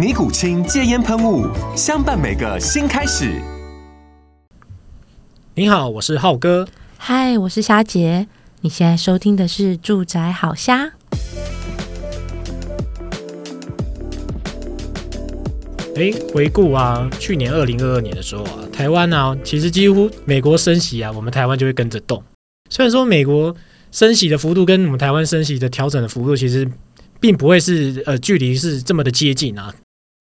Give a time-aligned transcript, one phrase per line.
[0.00, 1.46] 尼古清戒烟喷雾，
[1.76, 3.38] 相伴每个新开始。
[5.54, 6.66] 你好，我是浩哥。
[6.96, 8.26] 嗨，我是虾姐。
[8.62, 10.86] 你现在收听的是《住宅好虾》。
[15.96, 22.24] 哎，回顾啊，去年二零二二年的时候啊，台湾啊，其实几乎美国升息啊，我们台湾就会跟着动。
[22.70, 23.54] 虽然说美国
[23.92, 26.66] 升息的幅度跟我们台湾升息的调整的幅度，其实
[27.20, 29.74] 并不会是呃距离是这么的接近啊。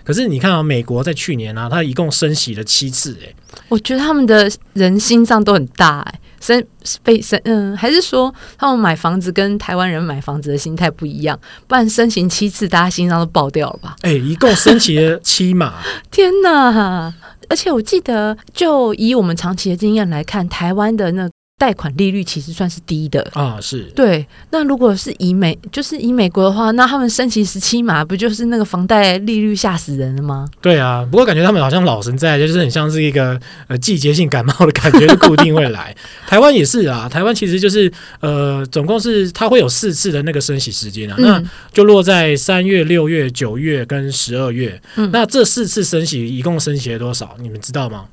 [0.10, 3.32] 可是你看啊，美国在去年啊，它一共升息了七次，哎，
[3.68, 6.66] 我觉得他们的人心脏都很大，哎，升
[7.04, 13.96] 被升，嗯，还是说他们买房子跟台湾人买房子的心态不一样，不然升息七次，大家心脏都爆掉了吧？
[14.02, 15.76] 哎，一共升息了七码，
[16.10, 17.14] 天哪！
[17.48, 21.30] 而且我记得，就以我们长期的经验来看，台湾的那。
[21.60, 24.26] 贷款利率其实算是低的啊，是对。
[24.50, 30.48] 那如果是以美，就是以美国的话，那他们升息十七码，不就是那个房贷利率吓死人了吗？
[30.62, 33.38] 对啊，不过感觉他们好像老神在，就是很像是一个
[33.68, 35.94] 呃季节性感冒的感觉，就固定会来。
[36.26, 41.44] 台湾也是啊，台湾其实就是呃，总共是它会有四次的那个升息时间啊，嗯、那
[41.74, 44.82] 就落在三月、六月、九月跟十二月。
[44.96, 47.36] 嗯，那这四次升息一共升息了多少？
[47.42, 48.06] 你们知道吗？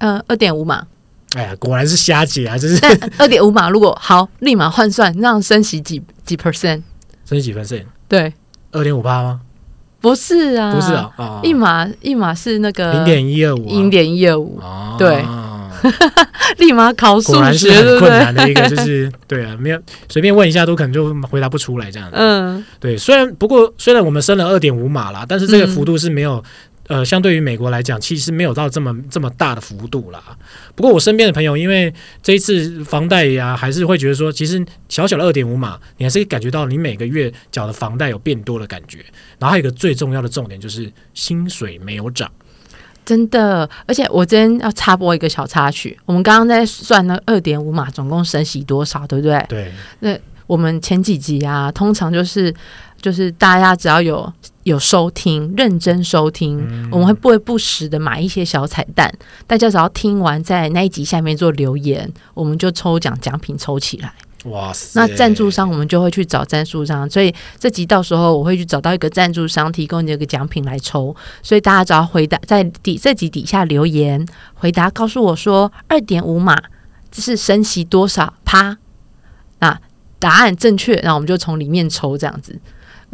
[0.00, 0.86] 呃，二点五码。
[1.34, 2.56] 哎呀，果然是瞎解啊！
[2.56, 2.80] 这是
[3.18, 6.82] 二点五码，如果好，立马换算，让升息几几 percent？
[7.24, 7.84] 升息几 percent？
[8.08, 8.32] 对，
[8.72, 9.40] 二点五八吗？
[10.00, 14.58] 不是啊，不是啊，哦、一码一码是那个零点一二五，零点一二五。
[14.60, 15.24] 哦，对，
[16.58, 22.16] 立马考数学，果然是很困难的一个，就 是对啊，没有随便问一下都可能就回答不出来这样子。
[22.18, 26.42] 嗯，对，虽然不过虽然我们升了二点五码啦，但是这个幅度是没有。
[26.88, 30.22] 嗯呃，相对于美国来讲，其实没有到这么这么大的幅度啦。
[30.74, 38.98] 不过我身边的朋友，因为这一次房贷呀，还是会觉得说，其实小小的二点五码，你还是感觉到你每个月缴的房贷有变多的感觉。
[39.38, 42.30] 然后还有一个最重要的重点就是薪水没有涨，
[43.04, 43.68] 真的。
[43.86, 49.42] 而且我今天要插播一个小插曲，我们刚刚在算那二点五码总共升息多少，对不对？
[49.48, 49.72] 对。
[50.00, 52.54] 那我们前几集啊，通常就是。
[53.02, 54.32] 就是大家只要有
[54.64, 59.12] 有收听，认真收听，嗯、我们会不会不时的买一些小彩蛋？
[59.46, 64.12] 大家只要听完，在那一集下面做留言，我们就抽奖奖品抽起来。
[64.46, 65.00] 哇塞！
[65.00, 71.16] 那赞助商我们就会去找赞助商，所以这集到时候我会去找到一个赞助商，提供这个奖品来抽。
[71.42, 76.62] 所以大家只要回答在底这集底下留言，回答告诉我说二点五码
[77.10, 78.76] 这是升息多少趴？
[79.60, 79.78] 那
[80.18, 82.58] 答案正确，那我们就从里面抽这样子。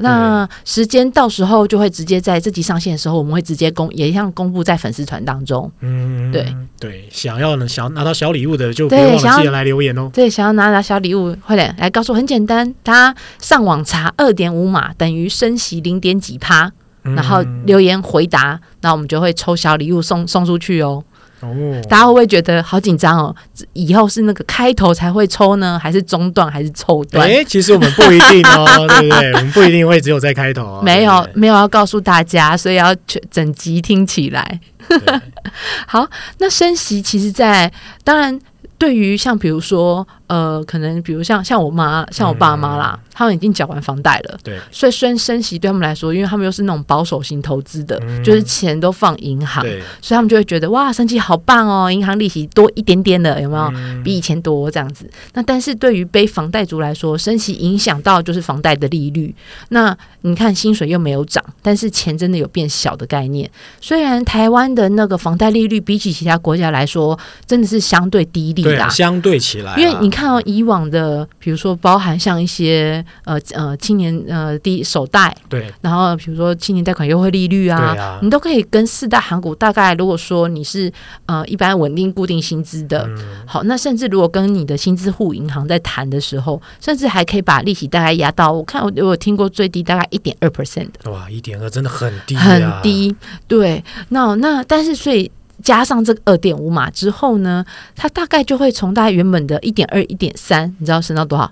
[0.01, 5.71] 那时间到时候就会直接在这集上线的时候，我们会直接公，也一样公布在粉丝团当中。
[5.81, 10.11] 嗯，对对，想要呢，想要拿到小礼物的就别忘了记得来留言哦。
[10.13, 16.71] 对，想要拿到小礼物，快点来告诉我，很简单，他上网查二点五码等于升息零点几趴，
[17.03, 21.05] 然后留言回答，那我们就会抽小礼物送送出去哦。
[21.41, 23.35] 哦，大家会不会觉得好紧张哦？
[23.73, 27.29] 以后是那个开头才会抽呢，还是中段，还是后段？
[27.29, 28.67] 哎，其实我们不一定哦，
[29.01, 29.33] 对不对？
[29.33, 30.83] 我们不一定会只有在开头哦。
[30.83, 34.61] 没有，没有要告诉大家，所以要全整集听起来。
[35.87, 36.09] 好，
[36.39, 37.73] 那升息其实在，在
[38.05, 38.39] 当然。
[38.79, 53.73] 对于像比如说呃，可能比如像像我妈、像我爸妈啦，嗯、他们已经缴完房贷了，对，所以升升息对他们来说，因为他们又是那种保守型投资的，嗯、就是钱都放银行，对所以他们就会觉得哇，升息好棒哦，银行利息多一点点的，有没有？
[53.75, 55.11] 嗯、比以前多这样子。
[55.35, 59.35] 那但是对于背房贷族来说，升息影响到就是房贷的利率。
[59.71, 63.51] 那你看薪水又没有涨，但是钱真的有变小的概念。
[63.81, 68.63] 虽然台湾的那个房贷利率比起其他国家来说，真的是相对低利。
[68.63, 78.19] 对，相对起来，因为你看看到以往的，比如说包含像一些呃呃青年呃第一首贷，对，然后比如说青年贷款优惠利率啊，啊。
[78.21, 80.93] 你都可以跟四大行股大概，如果说你是
[81.25, 93.17] 呃一般稳定固定薪资的，嗯、好，那甚至如果跟你的薪资户银行在谈的时候，甚至还可以把利息大概压到，我看我我有听过最低大概一点二 percent 的，哇，一点二真的很低，啊，很低，
[93.49, 95.31] 对，那那但是所以。
[95.63, 97.65] 加上这个二点五码之后呢，
[97.95, 101.51] 它大概就会从大概原本的一点二、一点三，你知道升到多少？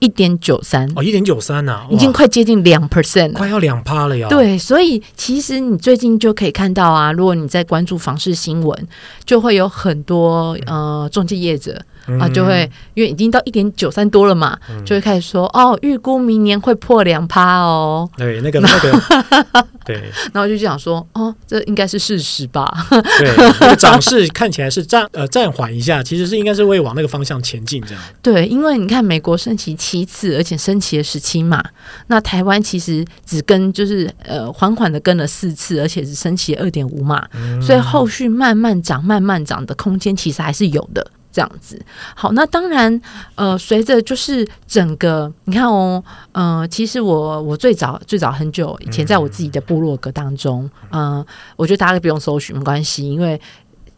[0.00, 4.28] 一点九三哦，一点九三呐，已经快接近两 percent 了，快要两趴了呀。
[4.28, 8.88] 对，所以其实你最近就可以看到啊，如果你在关注房市新闻，
[9.24, 11.80] 就会有很多呃中介业者。
[12.20, 18.08] 啊，就会因为已经到一点九三多了嘛，嗯、就会开始说哦，预估明年会破两趴哦。
[18.16, 20.10] 对，那个 那个，对。
[20.32, 22.66] 然后就想说，哦，这应该是事实吧？
[22.90, 28.02] 对， 那个涨势看起来是暂呃暂缓一下，其实是应该是会往那个方向前进这样。
[28.22, 31.64] 对，因为你看美国升旗七次，而且升旗了十七码，
[32.08, 41.06] 那台湾其实只跟就是呃缓缓的跟了四次，而且只升旗二点五码，嗯、所以后续慢慢涨、慢慢涨的空间其实还是有的。
[41.34, 41.84] 这样子，
[42.14, 43.00] 好，那当然，
[43.34, 51.26] 呃，随着就是整个，你看哦，呃，其实我我最早最早很久以前，在我自己的部落格当中，嗯、呃，
[51.56, 53.40] 我觉得大家都不用搜寻，没关系，因为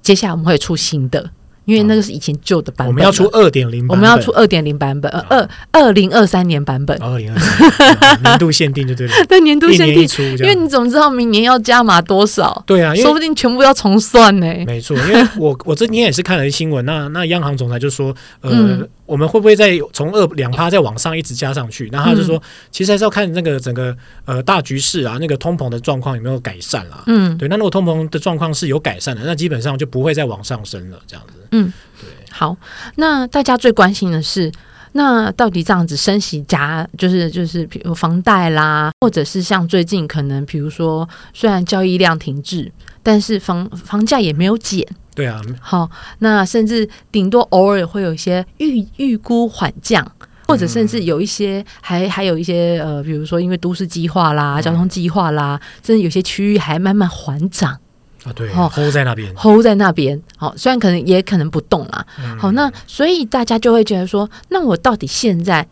[0.01, 1.31] 接下来我们会出新的。
[1.67, 10.09] 因为那个是以前旧的版本，我们要出二点零，我们要出二点零版本，二二零二三年版本，二零二三年度限定就对了， 对年度限定，
[10.39, 14.47] 因为你怎么知道明年要加码多少，对啊，说不定全部要重算呢。
[14.65, 21.89] 没错，因为我 我这几天也是看了新闻，那那央行总裁就说，呃，我们会不会再从二两趴再往上一直加上去？
[21.93, 22.41] 然后他就说，
[22.71, 27.03] 其实还是要看那个整个呃大局势啊，那个通膨的状况有没有改善啦。
[27.09, 31.35] 嗯，对，那如果通膨的状况是有改善的，那基本上就不会再往上升了，这样子。
[31.51, 32.57] 嗯，对，好，
[32.97, 34.51] 那大家最关心的是，
[34.93, 42.71] 那到底这样子升息加，就是就是，比如房贷啦，或者是像最近可能，比如说虽然交易量停滞，
[43.03, 45.91] 但是房房价也没有减，对啊，好，
[46.21, 50.11] 那甚至顶多偶尔会有一些预预估缓降，
[50.49, 57.79] 或者甚至有一些还还有一些呃，比如说因为都市计划啦、交通计划啦，甚至有些区域还慢慢缓涨。
[58.27, 60.21] 啊，对，hold 在那边，hold 在那边。
[60.37, 62.05] 好，虽然可能也可能不动啦。
[62.19, 65.67] 嗯、好，那所以大家就会觉得说，那我到底现在？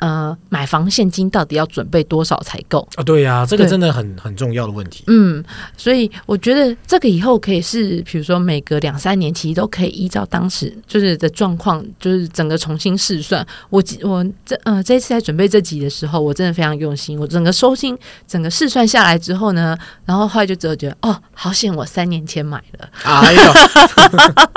[0.00, 3.02] 呃，买房现金到底要准备多少才够啊？
[3.02, 5.04] 对呀、啊，这个真的很很重要的问题。
[5.06, 5.42] 嗯，
[5.76, 13.46] 所以我觉得这个以后可以是，比如说每隔两三年，其实都可以依照当时就是的状况，就是整个重新试算。
[13.70, 17.18] 我我这呃这一次在准备这集的时候，我真的非常用心。
[17.18, 17.96] 我整个收心，
[18.26, 22.88] 整个试算下来之后呢，然后后来就只有觉得，哦，好险我三年前买了。
[23.02, 23.40] 哎呦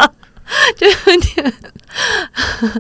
[0.76, 1.54] 就有点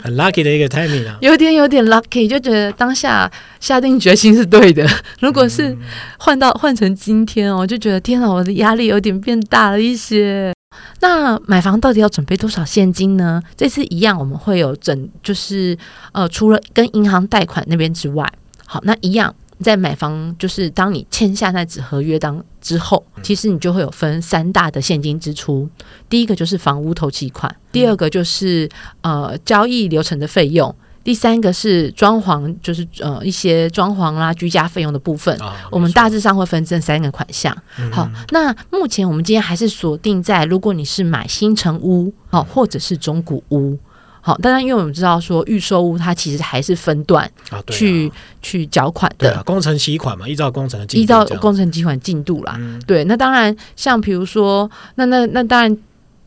[0.03, 4.87] 很 lucky 的一个 timing 啊，有点有点 lucky，就觉得当下下定决心是对的。
[5.21, 5.75] 如果是
[6.17, 10.53] 换到换成今天哦，我就觉得天哪，我的压力有点变大了一些。
[11.01, 13.41] 那买房到底要准备多少现金呢？
[13.57, 15.77] 这次一样，我们会有整，就是
[16.11, 18.27] 呃，除了跟银行贷款那边之外，
[18.65, 19.33] 好，那一样。
[19.61, 25.69] 在买房，就是当你签下那纸合约当之后，其实你就会有分三大的现金支出。
[26.07, 28.69] 第一个就是房屋头期款，第二个就是
[29.01, 30.73] 呃交易流程的费用，
[31.03, 35.37] 第三个是装潢，就是呃一些装潢啦、居家费用的部分。
[35.69, 37.55] 我们大致上会分这三个款项。
[37.91, 43.77] 好，那目前我们今天还是锁定在，如果你是买新城屋，好，或者是中古屋。
[44.21, 47.29] 好，当然，因为我们知道说预售屋它其实还是分段
[47.67, 52.55] 去、啊啊、去缴款的，啊、工程期款嘛，依照工程的进度依照工程期款进度啦。
[52.59, 55.77] 嗯、对，那当然，像比如说，那那那当然，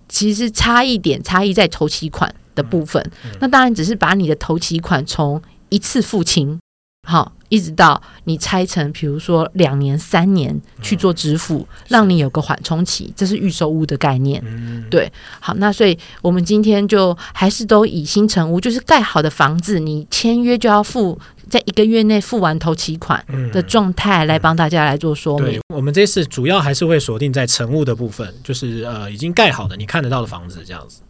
[0.09, 3.02] 其实差异点差异在头期款的部分。
[3.25, 6.59] 嗯嗯、那当然，只是把你的头期款从一次付清，
[7.06, 7.32] 好。
[7.52, 14.42] 一直到你拆成，比如说两年、三年去做支付，嗯、让你有个缓冲期，这是预售屋的概念。
[14.42, 25.50] 嗯、对，好，那所以我们今天就还是都以新成屋，就是盖好的房子，你签约就要付，在一个月内付完头期款的状态来帮大家来做说明。
[25.52, 31.02] 对，我们这次主要还是会锁定在成屋的部分，就是呃已经盖好的你看得到的房子这样子。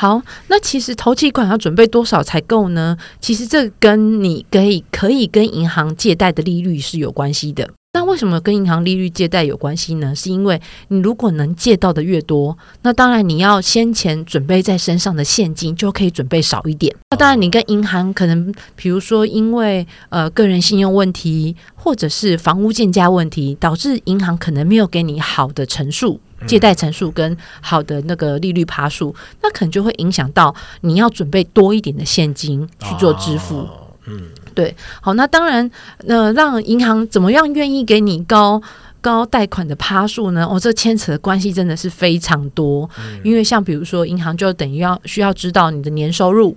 [0.00, 2.96] 好，那其实头期款要准备多少才够呢？
[3.20, 7.68] 其实这跟你可以可以跟银行借贷的利率是有关系的。
[7.94, 10.14] 那为什么跟银行利率借贷有关系呢？
[10.14, 16.94] 是因为你如果能借到的越多，那当然你要先前准备在身上的现金就可以准备少一点。
[17.10, 26.20] 那当然你跟银行可能，比如说因为呃个人信用问题，或者是房屋建价问题，导致银行可能没有给你好的成数。
[26.46, 33.58] 借贷成数跟好的那个利率爬数，那可能就会影响到你要准备多一点的现金去做支付。
[33.58, 34.22] 哦、嗯，
[34.54, 35.70] 对，好，那当然，
[36.06, 38.62] 呃，让银行怎么样愿意给你高
[39.00, 40.46] 高贷款的趴数呢？
[40.46, 46.56] 哦，这牵扯的关系真的是非常多，嗯、因为像比如说银行就等于要需要知道你的年收入。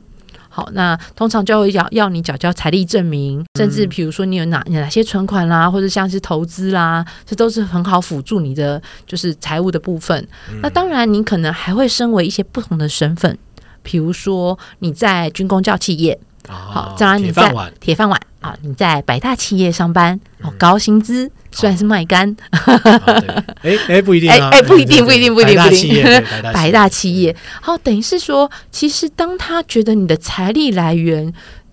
[0.53, 10.27] 好，那通常就会要要你缴交财力证明，甚至比如说你有哪哪些存款啦，或者像是投资啦，这都是很好辅助你的就是财务的部分。
[10.51, 13.37] 嗯、那当然，你可能还会身为一些不同的身份，
[13.81, 21.31] 比如说你在军工教企业，哦、好，当然你在铁饭碗，铁饭碗啊，你在百大企业上班，哦，高薪资。
[21.51, 22.35] 虽然是卖干，
[23.61, 26.03] 哎哎不一定，哎哎不一定不一定不一定不一定，
[26.53, 31.31] 百大企业，好，等于是说，其实当他觉得你的财力来源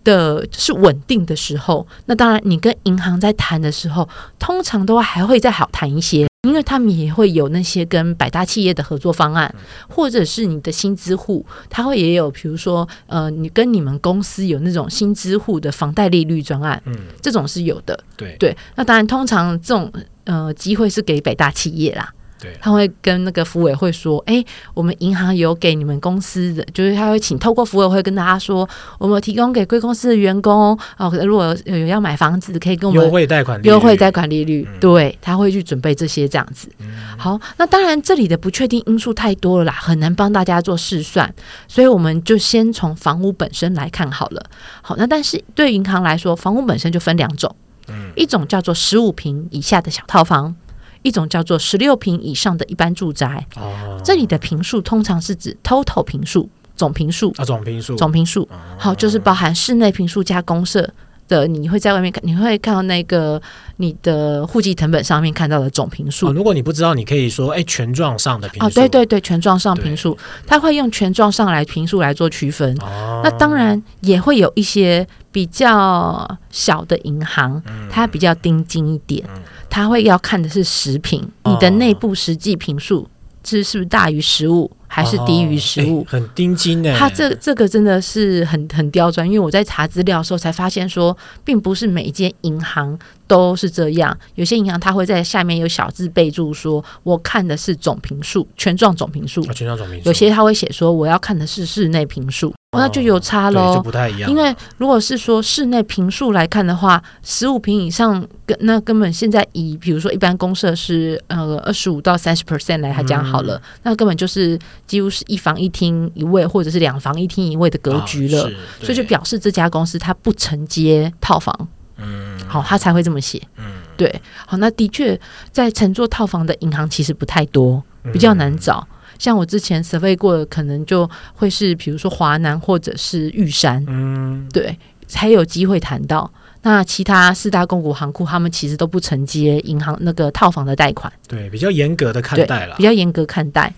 [0.09, 6.27] 的是稳定的时候，那当然你跟银行在谈的时候，通常都还会再好谈一些。
[6.47, 9.53] 因为他们也会有那些跟百大企业的合作方案，
[9.89, 18.57] 或者是你的新资户，他会也有，比如说，呃，你跟你们公司有那种新资户的房贷利率专案，嗯，这种是有的，对对。
[18.77, 19.93] 那当然，通常这种
[20.25, 22.09] 呃机会是给百大企业啦。
[22.41, 28.69] 对，他会跟那个服委会说：“哎，我们银行有给你们公司的，就是他会请透过服委会跟大家说，
[28.99, 36.71] 我们提供给贵公司的员工哦，如果有要买房子，可以跟我们优惠贷款，优惠贷款利率，嗯、对，他会去准备这些这样子。
[36.79, 36.87] 嗯、
[37.19, 41.35] 好，那当然这里的不确定因素太多了啦，很难帮大家做试算，
[41.67, 44.47] 所以我们就先从房屋本身来看好了。
[44.81, 47.53] 好，那但是对银行来说，房屋本身就分两种，
[47.89, 50.55] 嗯、一种叫做十五平以下的小套房。”
[51.03, 57.33] 一种叫做十六平以上的一般住宅，哦、这里的平数通常是指 total 平数，总平数。
[57.37, 60.93] 啊，总平数，总平数，好，就是包含室内平数加公设
[61.29, 61.47] 的。
[61.47, 63.41] 你会在外面看，你会看到那个
[63.77, 66.29] 你的户籍成本上面看到的总评数。
[66.29, 66.33] 哦。
[66.33, 68.67] 如果你不知道，你可以说，哎，权状上的评数。
[68.67, 70.17] 哦，对对对，权状上评数，
[70.47, 72.77] 它会用权状上来评数来做区分。
[72.81, 79.25] 哦、那当然也会有一些比较小的银行，嗯、它比较盯紧一点。
[79.37, 83.07] 嗯他会要看的是实坪，你的内部实际评数
[83.45, 86.05] 是是不是大于十五，还是低于十五？
[86.05, 86.95] 很盯紧呢。
[86.99, 94.17] 他这这个真的是很很刁钻，因为我在查资料的时候才发现说，并不是每一间银行都是这样。
[94.35, 99.43] 有些银行他会在下面有小字备注说，我看的是总平数，权状总平数。
[99.53, 100.09] 权状总评数。
[100.09, 102.53] 有些他会写说，我要看的是室内平数。
[102.73, 104.31] 哦，那就有差喽，就不太一样。
[104.31, 118.43] 因为如果是说室内平数来看的话，十五平以上，跟那根本现在以比如说一般公社是呃二十五到三十 percent 来讲好了，嗯、那根本就是几乎是一房一厅一卫，或者是两房一厅一卫的格局了。
[118.43, 118.51] 哦、
[118.83, 123.65] 所以就表示这家公司它不承接套房，嗯，好，他才会这么写，嗯，
[123.97, 125.19] 对，好，那的确
[125.51, 127.83] 在乘坐套房的银行其实不太多，
[128.13, 128.87] 比较难找。
[128.91, 136.31] 嗯像我之前 survey 过的，可能就会是比如说华南或者是玉山，嗯，对，才有机会谈到。
[136.63, 143.73] 那其他四大公股行库，他们其实都不承接银行那个套房的贷款，对，比较严格的看待了，比较严格看待。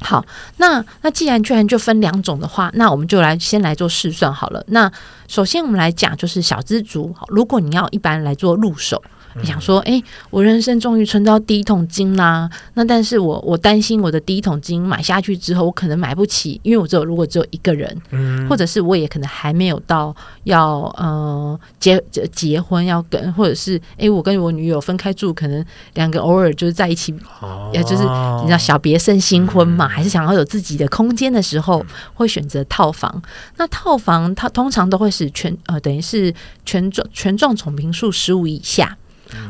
[0.00, 0.24] 好，
[0.58, 4.62] 那那既然居然就分两种的话，那我们就来先来做试算好了。
[4.68, 4.90] 那
[5.26, 9.02] 首先我们来讲就是小资族，如果你要一般来做入手。
[9.40, 12.48] 你想说，哎、欸，我人生终于存到第一桶金啦。
[12.74, 20.14] 那但是我我担心我的第一桶金买下去之后，我可能买不起，因为我只有如果只有一个人，嗯，或者是我也可能还没有到
[20.44, 22.02] 要呃结
[22.32, 25.64] 结婚要跟，或者是哎、欸，我跟我女友分开住，可能
[25.94, 33.22] 两个偶尔就是在一起，哦，也就是你知道小别胜新婚嘛，嗯、还是想要有自己的空间的时候，会选择套房。
[33.56, 38.96] 那套房它通常都会是全呃等于是全状全状总坪数十五以下。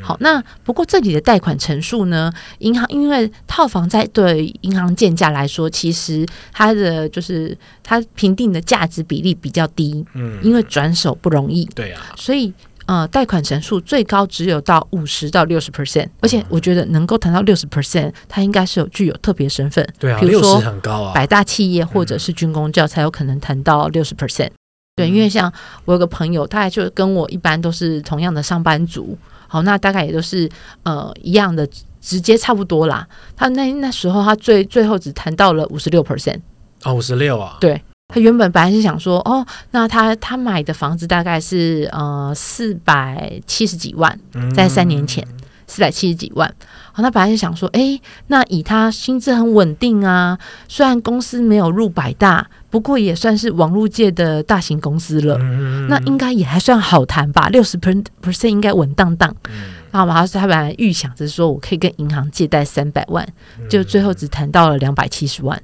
[0.02, 2.32] 好，那不过这里的贷款成数呢？
[2.58, 12.52] 银行因为套房在对银行建价来说，其实它的就是它评定的价值比例比较低，嗯，因为转手不容易，对啊，所以
[12.86, 24.50] 呃，贷款成数最高只有到五十到六十 percent，而且我觉得能够谈到六十 percent，它应该是有具有特别身份，对啊，比如说很高啊，百大企业或者是军工教才有可能谈到六十 percent，
[24.94, 25.52] 对，因为像
[25.84, 29.18] 我有个朋友，他就跟我一般都是同样的上班族。
[29.46, 30.48] 好，那大概也都是
[30.82, 31.68] 呃一样的，
[32.00, 33.06] 直接差不多啦。
[33.36, 36.40] 他那那时候他最最后只谈到了五十六 percent
[36.82, 37.56] 啊，五十六啊。
[37.60, 44.18] 对，他原本本来是想说，哦，那他他买的房子大概是呃四百七十几万，
[44.54, 45.26] 在三年前
[45.66, 46.52] 四百七十几万。
[46.92, 50.38] 好，他本来是想说，哎，那以他薪资很稳定啊，
[50.68, 52.48] 虽然公司没有入百大。
[52.76, 59.34] 不过也算是网络界的大型公司了，嗯、那应该也还算好谈吧，六十 percent 应该稳当当。
[59.48, 63.26] 嗯、然后他他本来预想着说我可以跟银行借贷三百万，
[63.70, 65.58] 就最后只谈到了两百七十万。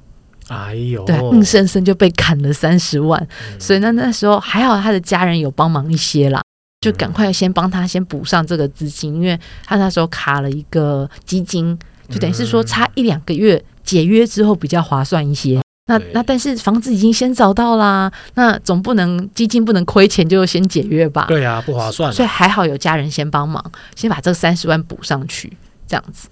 [0.47, 3.21] 哎呦，对，硬生生就被砍了三十万。
[3.51, 6.41] 嗯、所以那那时候还好，他的家人有帮忙一些啦，
[6.81, 11.77] 就赶快先帮他先补上这个资金，因为他那时候卡了一个基金，
[12.09, 15.61] 就等于是说差一两个月解约之后比较划算一些。
[15.85, 21.25] 那那但是房子已经先找到啦，那总不能基金不能亏钱就先解约吧？
[21.27, 22.11] 对啊，不划算。
[22.13, 23.63] 所以还好有家人先帮忙，
[23.95, 25.51] 先把这三十万补上去，
[25.87, 26.29] 这样子。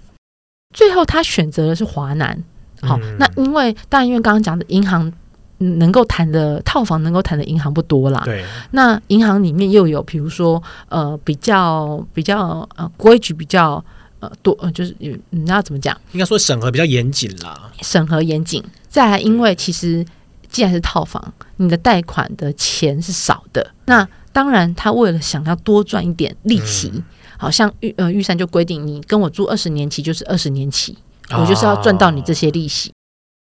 [0.74, 2.42] 最后他选择的是华南。
[2.82, 5.12] 好，那因为当然因为刚刚讲的银行
[5.58, 8.22] 能够谈的套房能够谈的银行不多啦。
[8.24, 8.46] 对。
[8.72, 13.84] 那银行里面又有比如说呃比较比较呃规矩比较。
[14.22, 16.00] 呃，多呃，就是你你要怎么讲？
[16.12, 17.60] 应该说审核比较严谨啦。
[17.82, 20.06] 审核严谨，再来，因为其实
[20.50, 27.04] 既然是套房，你的贷款的钱是少的，那当然他为了想要多赚一点利息，嗯、
[27.38, 30.98] 好像玉呃玉山就规定，你跟我住二十年期就是二十年期，
[31.32, 32.92] 我就是要赚到你这些利息。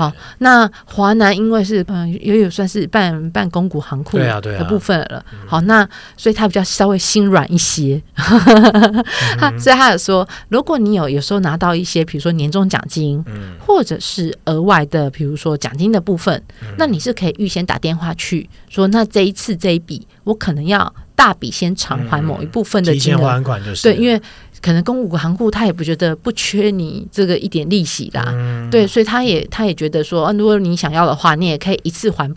[0.01, 5.23] 好，那华南因为是嗯，也有算是半半公股行库的部分了。
[5.47, 8.03] 好，那所以他比较稍微心软一些。
[8.17, 24.19] 他、嗯、 所以他有说，如果你有有时候拿到一些，比如说年终奖金，嗯、或者是额外的，比如说奖金的部分，嗯、那你是可以预先打电话去说，那这一次这一笔我可能要大笔先偿还某一部分的金额，提前还款就是对，因为。
[24.63, 32.31] 可能公股行库他也不觉得不缺你这个一点利息啦，嗯、对，所以他也他也觉得说，如果你想要的话，你也可以一次还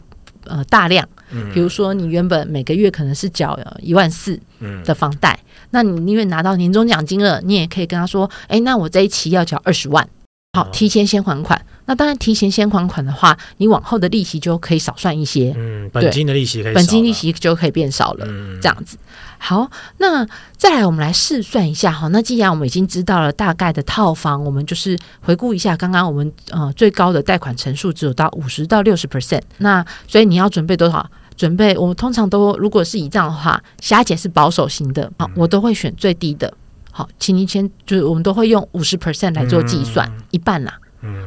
[0.46, 4.40] 呃大量，嗯、比如说你原本每个月可能是缴一万四
[4.86, 10.08] 的房贷，嗯、那你因为拿到年终奖金了，你也可以跟他说，哎，那我这一期要缴二十万，
[10.54, 11.66] 好，提前先还款。
[11.86, 15.54] 那当然，提前先还款的话，你往后的利息就可以少算一些。
[15.58, 18.26] 嗯，本金的利息可以，本金利息就可以变少了。
[18.26, 18.98] 嗯，这样子。
[19.46, 22.08] 好，那再来，我们来试算一下哈。
[22.08, 29.42] 那既然我们已经知道了大概的套房，我们就是回顾一下刚刚我们呃最高的贷款成数只有到五十到六十 percent。
[29.58, 31.06] 那所以你要准备多少？
[31.36, 36.54] 准备我们通常都如果是以这样的话，霞姐是保守型的，好，我都会选最低的。
[36.90, 40.74] 好，请您先就是我们都会用五十 percent 来做计算，嗯、一半啦。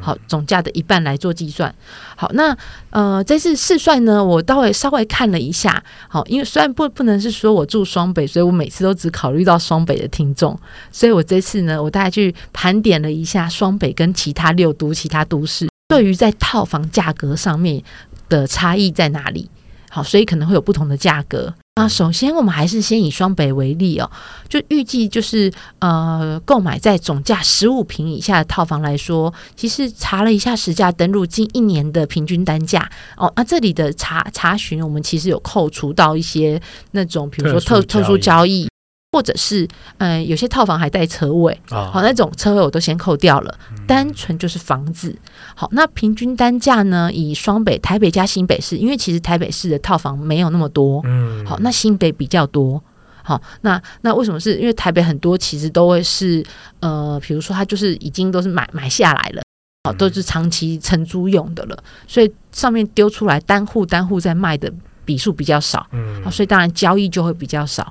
[0.00, 1.75] 好，总价的一半来做计算。
[2.16, 2.56] 好，那
[2.90, 5.83] 呃，这次试算呢，我稍微稍微看了一下。
[6.09, 10.58] 好，因为虽然不不能是说我住双北，所以我每次都只考虑到双北的听众，
[10.91, 17.82] 所以我这次呢，我大概去盘点了一下双北跟其他六都、其他都市对于在套房价格上面
[18.28, 19.50] 的差异在哪里。
[19.91, 21.52] 好，所以可能会有不同的价格。
[21.78, 24.10] 那首先，我们还是先以双北为例哦，
[24.49, 36.58] 就预计就是呃，购买在总价十五平以下的套房来说，其实查了一下实价登录近一年的平均单价哦，那这里的查查询，我们其实有扣除到一些
[36.93, 38.67] 那种，比如说特特殊交易。
[39.16, 39.64] 或者是
[39.96, 45.16] 嗯、呃，有些套房还带车位，好、哦、那种车位我都先扣掉了，嗯、单纯就是房子。
[45.54, 47.10] 好，那平均单价呢？
[47.10, 52.82] 以双北、台北加新北市，因为其实台北市的套房没有那么多，嗯，好，那新北比较多。
[53.22, 56.44] 好，那那为什么是因为台北很多其实都会是
[56.80, 59.42] 呃，比如说它就是已经都是买买下来了，
[59.84, 64.70] 好，都是长期承租用的了，所以上面丢出来单户单户在卖的
[65.06, 67.90] 笔数比较少，嗯，好，所以当然交易就会比较少。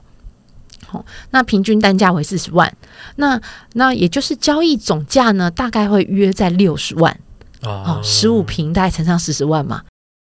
[1.31, 2.71] 那平均单价为四十万，
[3.15, 3.41] 那
[3.73, 7.17] 那也就是交易总价呢，大概会约在六十万
[7.63, 9.81] 哦，十五平大概乘上四十万嘛，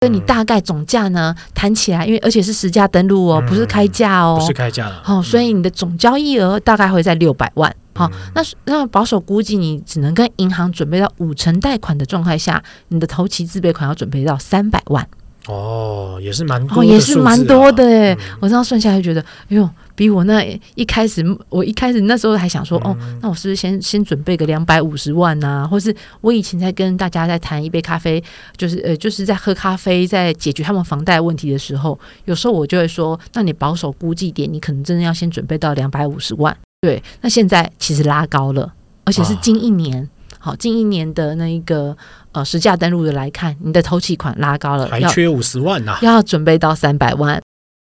[0.02, 15.08] 所以你大概总价呢谈起来，因为而且是实价登录哦，不是开价哦，不是开价了，哦，所以你的总交易额大概会在六百万，好，那那保守估计你只能跟银行准备到五成贷款的状态下，你的头期自备款要准备到三百万。
[15.48, 18.14] 哦，也是蛮多，哦，也是蛮多的哎。
[18.14, 20.44] 嗯、我这样算下来，觉得，哎呦，比我那
[20.76, 25.68] 一开始，我一开始那时候还想说，嗯、哦，那我是不是先先准备个两百五十万啊？
[25.68, 28.24] 或是我以前在跟大家在谈一杯咖啡，
[28.58, 36.56] 就是呃，就是在喝咖啡，在解决他们房贷问题的时候，有时候我就会说，那你保守估计点，你可能真的要先准备到两百五十万。
[36.82, 40.02] 对，那现在其实拉高了，而且是近一年。
[40.02, 40.15] 啊
[40.46, 41.98] 好，近一年的那一个
[42.32, 47.42] 呃实价登录的来看，你的头期款拉高了，还缺五十万呐、啊，要准备到三百万。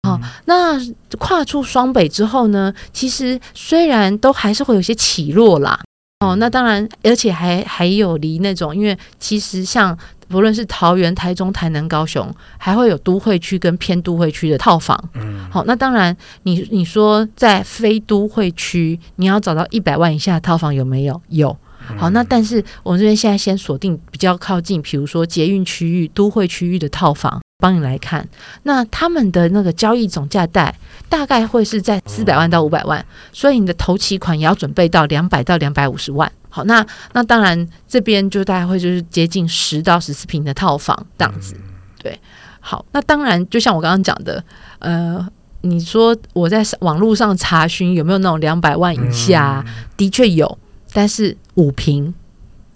[0.05, 0.77] 好、那
[1.17, 5.79] 跨出双北之后呢，其实虽然都还是会有些起落啦。
[6.19, 15.01] 哦，那当然，而且还还有离那种，因为其实像不论是桃园、台中、台南、高雄，还会有都会区跟偏都会区的套房。
[15.13, 21.21] 嗯，好，那当然你，你你说在非都会区，你要找到一百万以下的套房有没有？
[21.29, 21.55] 有。
[21.97, 28.27] 好，那但是我们这边现在先锁定比较靠近，比如说捷运区域、都会区域的套房，帮你来看，
[28.63, 30.73] 那他们的那个交易总价带
[31.09, 36.31] 大概会是在四百万到五百万，所以你的头期款也要准备到两百到两百五十万。
[36.49, 41.55] 好，那那当然这边就大概会就是接近十到十四平的套房这样子。
[42.01, 42.19] 对，
[42.59, 44.43] 好，那当然就像我刚刚讲的，
[44.79, 45.23] 呃，
[45.61, 49.63] 你说我在网络上查询有没有那种两百万以下，
[49.95, 50.57] 的确有，
[50.91, 52.13] 但是五平。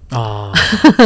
[0.09, 0.51] 啊，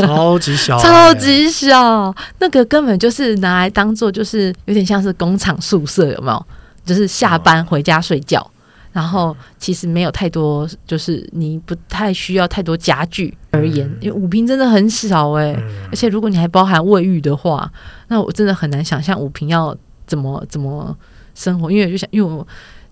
[0.01, 6.45] 超级小， 超级小，那个根本就是拿来当做，就是有点像是工厂宿舍，有没有？
[6.83, 8.51] 就是下班回家睡觉，哦、
[8.91, 17.71] 然后其实没有太多，就是你不太需要太多家具而言，嗯、因为五平真的很小哎、欸，嗯、而且如果你还包含卫浴的话，
[18.09, 19.73] 那我真的很难想象五平要
[20.05, 20.93] 怎么怎么
[21.33, 22.45] 生活，因为就想，因为我。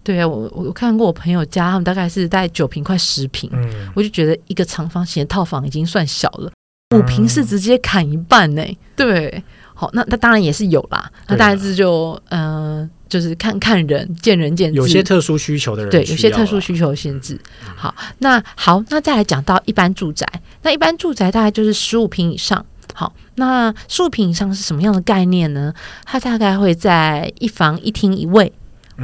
[0.06, 6.52] 对啊，我我看过我朋友家，他们大概是大概九平快十平，嗯、我就觉得一个长方形的套房已经算小了，
[6.96, 8.64] 五平是直接砍一半呢。
[8.96, 17.40] 对，好，那那当然也是有啦，那大概是就嗯、呃，就是看看人，见仁见智，有些特殊需求的人，对，有些特殊需求的限制。
[17.76, 20.24] 好，那好，那再来讲到一般住宅，
[20.62, 22.64] 那一般住宅大概就是十五平以上。
[22.94, 25.74] 好，那十五平以上是什么样的概念呢？
[26.06, 28.54] 它大概会在一房一厅一卫。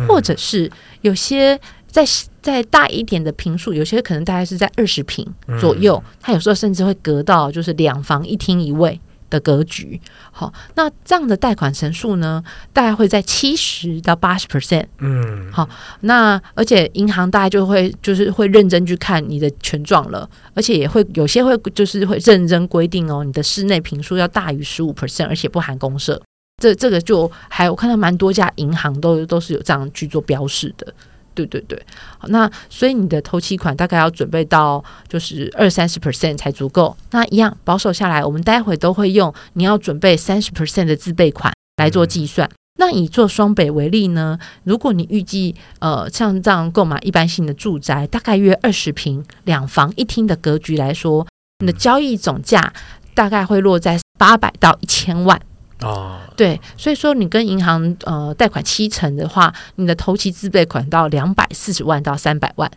[0.07, 2.05] 或者是有些在
[2.41, 5.27] 再大一点的平数，有些可能大概是在二十平
[5.59, 8.99] 左右，它有时候甚至会隔到就是两房一厅一卫
[9.29, 9.99] 的格局。
[10.31, 14.85] 好，那这样的贷款成数呢，大概会在七十到八十 percent。
[14.99, 26.19] 嗯，好，那而且银行大概就会就是会认真去看你的权状了，而且也会有些会就是会认真规定哦，你的室内平数要大于十五 percent，而且不含公设。
[26.61, 30.93] 这这个就还有我看到蛮多家银行都都是有这样去做标示的，
[31.33, 31.83] 对对对。
[32.27, 36.95] 那所以你的头期款大概要准备到就是二三十 percent 才足够。
[37.09, 42.47] 那一样保守下来，我们待会都会用你要准备三十 percent 的自备款来做计算。
[42.77, 51.27] 那以做双北为例呢，如果你预计呃像这样购买一般性的住宅，大概约二十平两房一厅的格局来说，
[51.59, 52.71] 你的交易总价
[53.13, 55.41] 大概会落在八百到一千万。
[55.81, 62.69] 哦，对，所以说你跟银行呃贷款七成的话，你的头期自备款到两百四十万到三百万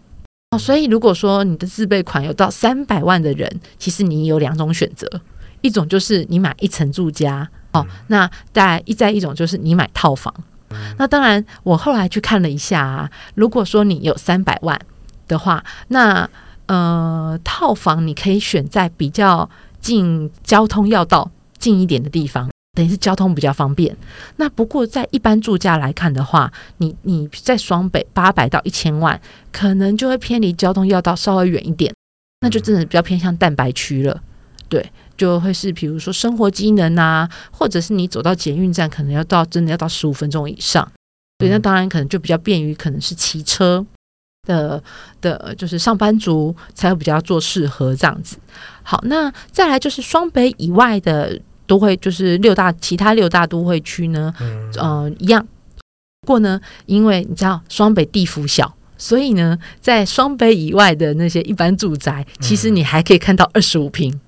[0.50, 0.58] 哦。
[0.58, 5.06] 所以如果说你的自备款有到三百万的人，其实你有两种选择，
[5.60, 10.34] 一种就是你买一层住家哦，那再一再一种就是你买套房。
[10.96, 14.80] 那当然，我后来去看了一下啊，如果说你有三百万
[15.28, 16.28] 的话，那
[16.66, 19.48] 呃套房你可以选在比较
[19.80, 22.50] 近交通要道近一点的地方。
[22.74, 23.96] 等于是交通比较方便。
[24.37, 29.20] 那不过在一般住家来看的话，你你在双北八百到一千万，
[29.52, 31.94] 可能就会偏离交通要道稍微远一点，
[32.40, 34.20] 那就真的比较偏向蛋白区了。
[34.68, 34.84] 对，
[35.16, 40.90] 就会是比如说生活机能啊，或者是你走到捷运站，可能要到真的要到十五分钟以上。
[41.38, 43.87] 对，那当然可能就比较便于可能是骑车
[44.48, 44.82] 的
[45.20, 48.37] 的，就是上班族才会比较做适合这样子。
[48.82, 51.40] 好，那再来就是双北以外的。
[51.66, 55.46] 都会就是六大其他六大都会区呢，嗯、呃，一样。
[56.22, 64.18] 不过呢，因为你知道双北地幅小，所以呢，在双北以外的那些一般住宅，嗯、其实你还可以看到二十五平。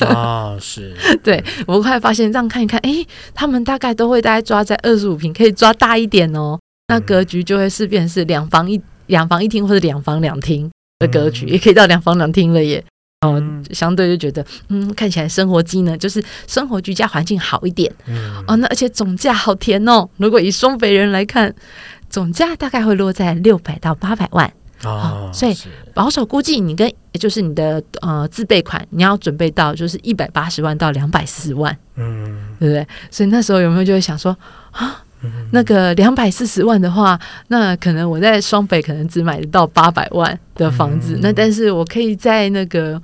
[0.00, 0.96] 啊， 是。
[1.22, 6.58] 对，我后来发现这样看一看，哎，他们大概都会大概抓在二十五平，可以抓大一点哦。
[6.88, 12.82] 那格局就会是变成是两房一两房一厅或者两房两厅的格局，嗯、也可以到两房两厅了耶。
[13.22, 17.90] 哦，相对就觉得，嗯，看起来生活机能就是生活居家环境好一点。
[18.06, 20.06] 嗯，哦，那而且总价好甜哦。
[20.18, 21.52] 如果以松北人来看，
[22.10, 24.46] 总价大概会落在六百到八百万。
[24.84, 25.56] 哦，哦，所以
[25.94, 31.74] 保守估计，你跟也就是你的呃自备款，你要准备到就是一百八十万到两百四十万。
[31.94, 32.86] 嗯，对不对？
[33.10, 34.36] 所以那时候有没有就会想说
[34.72, 35.02] 啊？
[35.52, 43.00] 那个两百四十万的话，那可能我在双北可能只买得到八百万的房子，嗯、那但是我可以在那个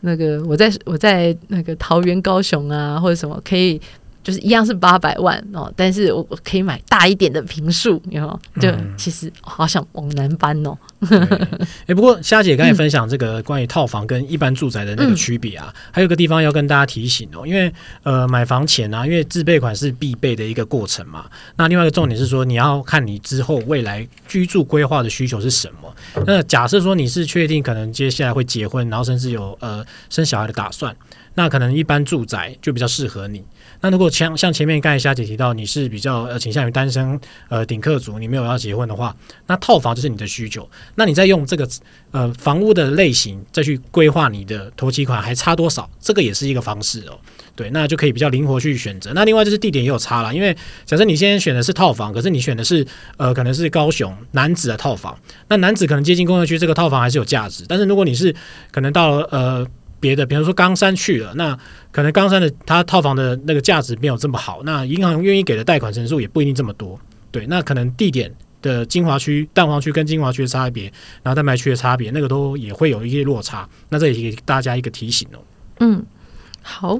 [0.00, 3.80] 那个我在我在那个桃园、高雄啊，或者什么可以。
[4.28, 8.40] 就是一样是八百万哦，但是我我可以买大一点的平数，有没有？
[8.60, 10.76] 就其实好想往南搬哦。
[11.00, 21.24] 哎、欸，不过虾姐刚才分享这个关于套房跟一般住宅的那个区别啊，嗯、还有个地方要跟大家提醒哦，因为呃买房前啊，因为自备款是必备的一个过程嘛。
[21.56, 26.22] 那另外一个重点是说，你要看你之后未来居住规划的需求是什么。
[26.26, 30.94] 那假设说你是确定可能接下来会结婚，然后甚至有呃生小孩的打算，
[31.32, 33.42] 那可能一般住宅就比较适合你。
[33.80, 39.14] 那如果像像前面刚才夏姐提到，你是比较呃倾向于单身呃顶客族，你没有要结婚的话，
[39.46, 40.68] 那套房就是你的需求。
[40.96, 41.68] 那你再用这个
[42.10, 47.18] 呃房屋的类型再去规划你的头期款还差多少，这个也是一个方式哦。
[47.54, 49.12] 对，那就可以比较灵活去选择。
[49.14, 52.86] 那另外就是地点也有差了，因为假设你现在选的是套房，可是你选的是
[53.16, 55.16] 呃可能是高雄男子的套房，
[55.48, 57.64] 那男子可能接近工业区，这个套房还是有价值。
[57.68, 58.34] 但是如果你是
[58.72, 59.66] 可能到了呃。
[60.00, 61.58] 别的，比如说冈山去了，那
[61.90, 66.98] 可能冈山的它套房的那个价值没有这么好，那银行愿意给的贷款成数也不一定这么多。
[67.30, 68.32] 对，那可能地点
[68.62, 70.84] 的精华区、蛋黄区跟精华区的差别，
[71.22, 73.68] 然后蛋白区的差别，那个都也会有一些落差。
[73.88, 75.38] 那这也给大家一个提醒哦。
[75.80, 76.04] 嗯，
[76.68, 76.98] 好。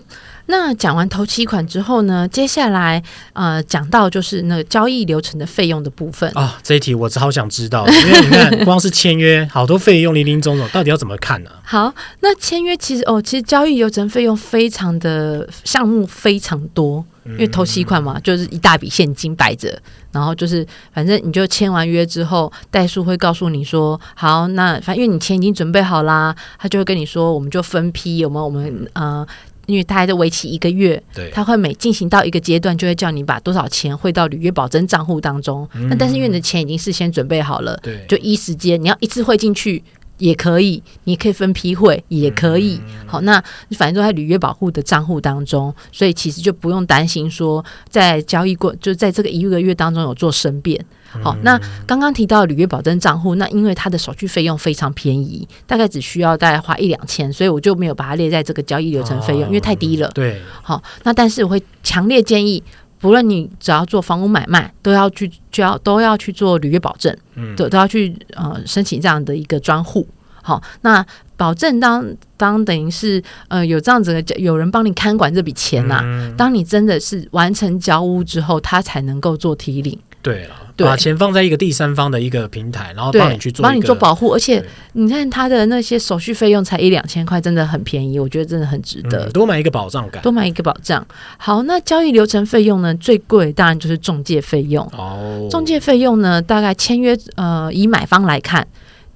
[0.50, 3.02] 那讲完头期款之后呢，接下来
[3.35, 6.50] 呃讲到就是那个交易流程的费用的部分啊、哦。
[6.62, 11.61] 这一题我只好想知道，因为你看 光是签约好多费用林林总总，到底要怎么看呢、啊？
[11.62, 19.78] 好，那签约其实哦，其实交易流程费用非常的项目非常多，因为头期款嘛，就是一大笔现金摆着，
[20.12, 29.26] 然后就是反正你就签完约之后，代数会告诉你说，好，那反正因为你钱已经准备好啦，他就会跟你说，我们就分批，有没有我们呃。
[29.68, 35.68] 因为它还在为期一个月，对，它会每进行到一个阶段，就会叫你把多少钱汇到履约保证账户当中。
[35.74, 39.85] 那、嗯、但是因为你的钱已经事先准备好了，对，就一时间你要一次汇进去
[40.18, 42.81] 也可以，你可以分批汇也可以。
[42.87, 43.42] 嗯、好，那
[43.76, 50.85] 反正都在履约保护的账户当中，所以其实就不用担心说在交易过就在这个一个月当中有做申辩。
[51.22, 60.11] 好，那刚刚提到履约保证账户，那因为它的手续费用非常便宜，大概只需要大概花一两千，所以我就没有把它列在这个交易流程费用，哦，因为太低了。
[60.14, 62.62] 对，好，那但是我会强烈建议，
[62.98, 70.06] 不论你只要做房屋买卖，都要去就要都要去做履约保证，嗯，都都要去呃申请这样的一个专户。
[70.42, 71.04] 好，那
[71.37, 72.04] 保证当
[72.37, 79.98] 当等于是呃有这样子的有人帮你看管这笔钱呐，啊嗯，当你真的是完成交屋之后，他才能够做提领。
[80.20, 89.26] 对了，把钱放在一个第三方的一个平台，然后帮你去做，帮你做保护，而且你看他的那些手续费用才一两千块，真的很便宜，我觉得真的很值得。
[89.26, 91.07] 嗯、多买一个保障感，多买一个保障。
[91.37, 92.94] 好，那交易流程费用呢？
[92.96, 95.46] 最贵当然就是中介费用哦。
[95.50, 98.66] 中介费用呢，大概签约呃，以买方来看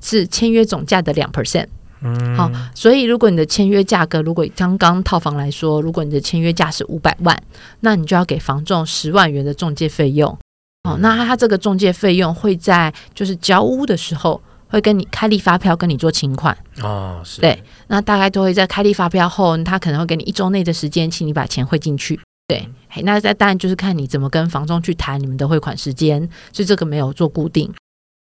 [0.00, 1.66] 是签约总价的两 percent。
[2.04, 7.36] 嗯，好，所以如果你的签约价格，如果刚刚套房来说，如果你的签约价是五百万，
[7.80, 10.36] 那你就要给房仲十万元的中介费用。
[10.84, 22.18] 哦，那他这个中介费用会在就是交屋的时候会跟你开立发票，跟你做请款哦，是对，那大概都会在开立发票后，他可能会给你一周内的时间，请你把钱汇进去。
[22.48, 22.66] 对，
[22.96, 27.72] 嗯、那在当然就是看你怎么跟房东去谈你们的汇款时间，所以这个没有做固定。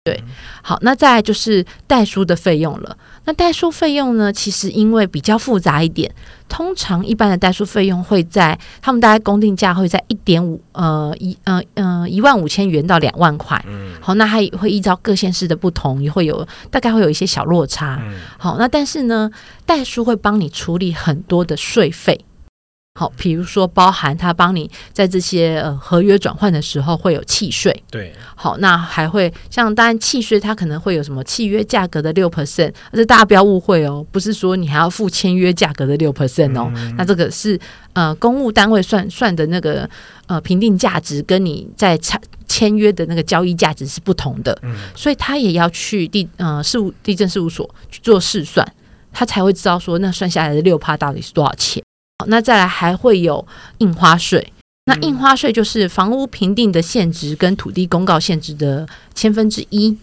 [0.08, 0.24] 对，
[0.62, 2.98] 好，那再来就是代书的费用了。
[3.26, 4.32] 那代书费用呢？
[4.32, 6.10] 其实因为比较复杂一点，
[6.48, 13.62] 通常一般的代书费用会在他们大概公定价会在一点五呃一呃呃一万五千元到两万块。
[13.68, 18.00] 嗯，好，那还会依照各县市的不同，也会有大概会有一些小落差。
[18.02, 19.30] 嗯，好，那但是呢，
[19.66, 22.24] 代书会帮你处理很多的税费。
[23.00, 37.60] 好，比如说包含他帮你在这些呃合约转换的时候会有契税，对，好，那还会像当然契税它可能会有什么契约价格的六 percent，而且大家不要误会哦，不是说你还要付签约价格的六 percent 哦，嗯，那这个是
[37.94, 39.88] 呃公务单位算算的那个
[40.26, 48.68] 呃评定价值，跟你在签签约的那个交易价值是不同的，嗯，所以他也要去地呃事务地震事务所去做试算，
[49.14, 51.84] 他才会知道说那算下来的六趴到底是多少钱。
[52.26, 53.46] 那再来还会有
[53.78, 54.52] 印花税，
[54.86, 59.96] 那印花税就是房屋评定的限值跟土地公告限值的千分之一，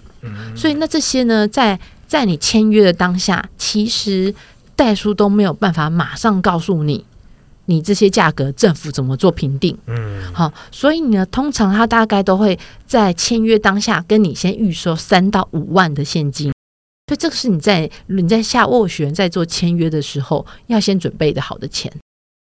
[0.55, 4.33] 所以那这些呢，在在你签约的当下，其实
[4.77, 7.05] 代书都没有办法马上告诉你，
[7.65, 16.54] 你这些价格政府怎么做评定，嗯，好，所以呢，通常他大概都会在签约当下跟你先预收三到五万的现金，
[17.07, 21.93] 所以这个是你在你在下斡旋在做签约的时候要先准备的好的钱。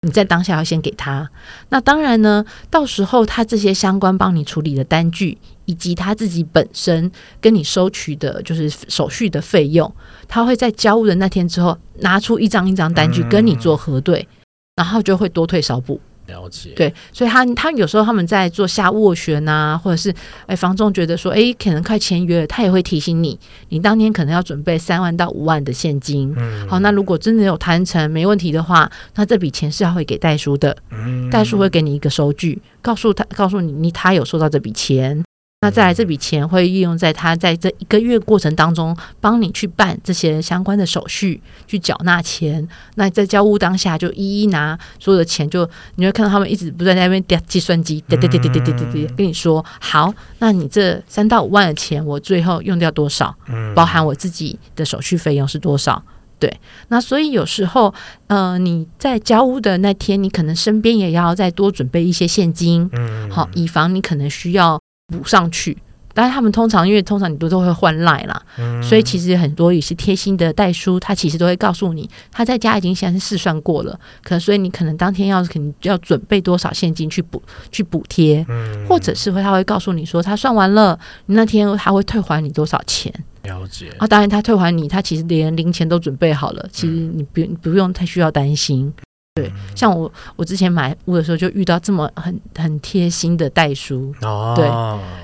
[0.05, 1.29] 你在当下要先给他，
[1.69, 9.89] 那当然呢，到时候他这些相关帮你处理的单据，以及他自己本身跟你收取的就是手续的费用，
[10.27, 14.35] 他会在交物的那天之后拿出一张一张单据跟你做核对，嗯、
[14.75, 16.01] 然后就会多退少补。
[16.27, 20.13] 了解，对，所以他他有时候他们在做下斡旋啊，或者是
[20.45, 23.37] 哎，房仲觉得说哎，可能快签约了，他也会提醒你，
[23.69, 26.33] 你当天可能要准备三万到五万的现金。
[26.37, 35.23] 嗯，好，那如果真的有谈成没问题的话，那这笔钱是要会给代书的，嗯，代书会给你一个收据，告诉他，告诉你你他有收到这笔钱。
[35.63, 42.67] 那再来这笔钱会运用在他在这一个月过程当中，帮你去办这些相关的手续，去缴纳钱。
[42.95, 53.33] 那在交屋当下就一一拿所有的钱，就你会看到他们一直不断在那边点计算机，点点点点点点点，跟你说好，那你这三到五万的钱，我最后用掉多少？
[53.73, 56.03] 包含我自己的手续费用是多少？
[56.39, 57.93] 对，那所以有时候，
[58.27, 62.91] 呃，你在交屋的那天，你可能身边也要再多准备一些现金，
[63.31, 64.82] 好，以防你可能需要。
[65.13, 65.77] 补上去，
[66.13, 83.13] 但是他们通常因为通常你都都会换赖啦，嗯、所以其实很多也是贴心的代书，他其实都会告诉你他在家已经先试算过了，可所以你可能当天要肯定要准备多少现金去补去补贴，嗯、或者是会他会告诉你说他算完了，你那天他会退还你多少钱？
[83.43, 83.93] 了解。
[83.97, 88.93] 啊，当然他退还你，他其实连零钱都准备好了，其实你不不用太需要担心。
[89.35, 94.69] 对，像我我之前买屋的时候就遇到这么很很贴心的代书哦，对，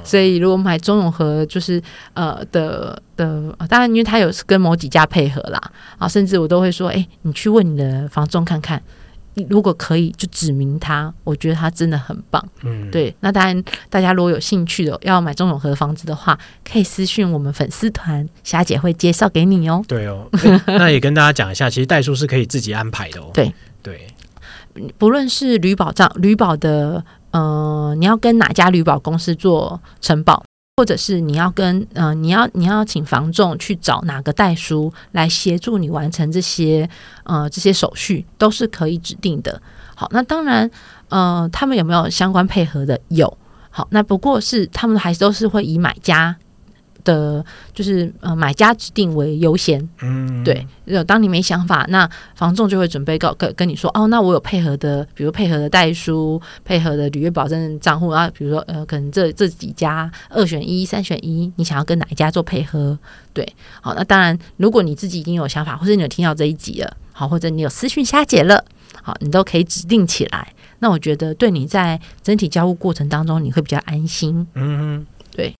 [0.04, 1.80] 所以如果买中永和就是
[2.16, 5.62] 呃的的，当然因为他有跟某几家配合啦
[6.00, 8.82] 啊，甚至我都会说，哎，你去问你的房仲看看，
[9.48, 16.36] 如果可以就指明他，我觉得他真的很棒，嗯，对，那当然大家如果有兴趣的要买中永和的房子的话，
[16.68, 19.84] 可以私讯我们粉丝团，霞姐会介绍给你哦。
[19.88, 20.28] 对哦，
[20.66, 23.30] 那也跟大家讲一下，其实代书是可以自己安排的哦。
[23.36, 23.54] 对。
[23.82, 24.08] 对，
[24.98, 30.44] 不论是旅保障、旅保的，呃，你要跟哪家旅保公司做承保，
[30.78, 36.90] 或者是你要跟，呃，你要你要请房仲去找哪个代书来协助你完成这些，
[37.24, 39.62] 呃，这些手续都是可以指定的。
[39.96, 40.70] 好，那当然，
[41.10, 43.00] 呃，他们有没有相关配合的？
[43.10, 43.38] 有。
[43.72, 46.36] 好，那不过是他们还是都是会以买家。
[47.04, 50.66] 的，就是呃，买家指定为优先，嗯，对。
[51.06, 62.98] 当你没想法，那房仲就会准备告跟跟你说，哦，那我有配合的，比如配合的代书，配合的履约保证账户啊，比如说呃，可能这这几家二选一、三选一，你想要跟哪一家做配合？
[63.34, 63.48] 对，
[63.82, 68.66] 好，那当然，如果你自己已经有想法，或者你有听到这一集了，好，或者你有私讯霞姐了，
[69.04, 70.54] 好，你都可以指定起来。
[70.80, 74.48] 那我觉得对你在整体交互过程当中，你会比较安心。
[74.56, 75.54] 嗯，对。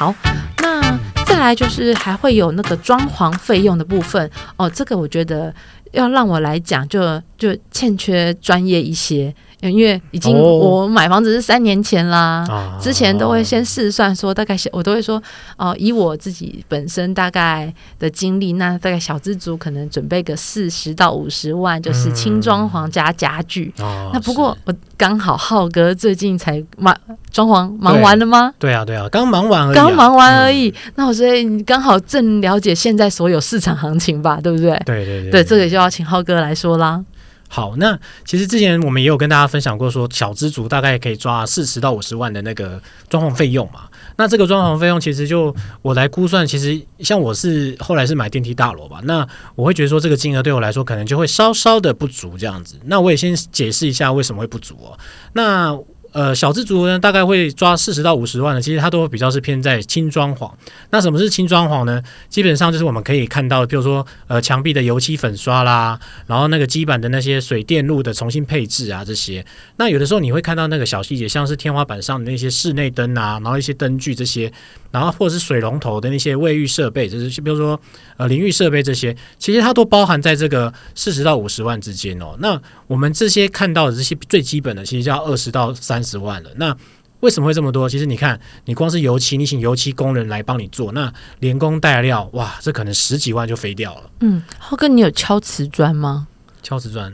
[0.00, 0.14] 好，
[0.62, 5.54] 那再来就是还会有那个装潢费用的部分哦，这个我觉得
[5.92, 9.34] 要让我来讲，就就欠缺专业一些。
[9.62, 15.16] 因为已经我买房子是三年前啦，哦、之前都会先试算说大概小，我都会说
[15.58, 23.72] 哦、呃，以我自己本身大概的经历，那大概小资族可能准备个四十到五十万，就是轻装潢加家具。
[23.80, 26.96] 嗯哦、那不过我刚好浩哥最近才忙
[27.30, 28.54] 装潢忙完了吗？
[28.58, 30.70] 对，对啊，对啊，刚忙完而已、啊，刚忙完而已。
[30.70, 34.70] 嗯、那我所以你刚好正了解现在所有市场行情吧，对不对？
[34.86, 37.04] 对对对，对，对，这个就要请浩哥来说啦。
[37.52, 43.88] 好，那其实之前我们也有跟大家分享过，说小资族大概可以抓四十到五十万的那个装潢费用嘛。
[44.16, 52.76] 那这个装潢费用其实就我来估算，其实像我是后来是买电梯大楼吧，那我会觉得说这个金额对我来说可能就会稍稍的不足这样子。
[52.84, 54.96] 那我也先解释一下为什么会不足哦。
[55.32, 55.76] 那
[56.12, 60.50] 呃，小资族呢，大概会抓四十到五十万的，其实它都比较是偏在轻装潢。
[60.90, 62.02] 那什么是轻装潢呢？
[62.28, 69.44] 基本上就是我们可以看到，比如说呃，墙壁的油漆粉刷啦，然后那个基板的那些水电路的重新配置啊，这些。
[69.76, 74.52] 那有的时候你会看到那个小细节，像是天花板上的那些室内灯啊，然后一些灯具这些。
[74.92, 77.80] 然后或者是水龙头的那些卫浴设备，就是比如说
[78.16, 82.34] 呃淋浴设备这些，其实它都包含在这个四十到五十万之间哦。
[82.40, 86.50] 那我们这些看到的这些最基本的，其实就要二十到三十万了。
[86.56, 86.76] 那
[87.20, 87.88] 为什么会这么多？
[87.88, 94.10] 其实你看，你光是油漆，你请油漆工人来帮你做，那连工带料，哇，这可能十几万就飞掉了。
[94.20, 96.28] 嗯，浩哥，你有敲瓷砖吗？
[96.62, 97.12] 敲瓷砖。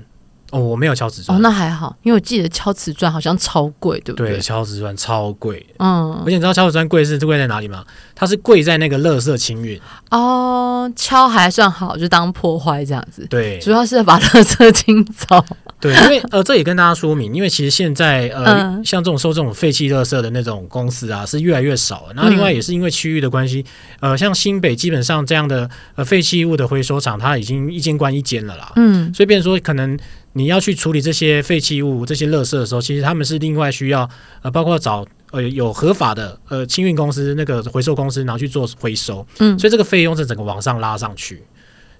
[0.52, 1.36] 哦，我没有敲瓷砖。
[1.36, 4.30] 哦，那还好，因为我记得敲瓷砖好像超贵，对不对？
[4.30, 5.66] 对，敲瓷砖超贵。
[5.78, 7.84] 嗯，而且你知道敲瓷砖贵是贵在哪里吗？
[8.14, 9.80] 它是贵在那个垃圾清运。
[10.12, 13.26] 哦，敲还算好，就当破坏这样子。
[13.28, 15.44] 对，主要是把垃圾清走。
[15.78, 22.14] 对，因为呃，这也跟大家说明，因为其实现在呃，嗯、像这种收这种废弃垃圾的那种公司啊，是越来越少了。
[22.14, 23.64] 然后另外也是因为区域的关系，
[24.00, 28.72] 呃，像新北基本上这样的呃废弃物的回收厂，它已经一间关一间了啦。
[28.76, 29.98] 嗯，所以变成说可能。
[30.32, 34.06] 你要去处理这些废弃物、这些垃圾的时候，其实他们是另外需要
[34.42, 39.26] 呃，包括找呃有合法的呃清运公司、那个回收公司，然后去做回收。
[39.38, 41.42] 嗯，所以这个费用是整个往上拉上去。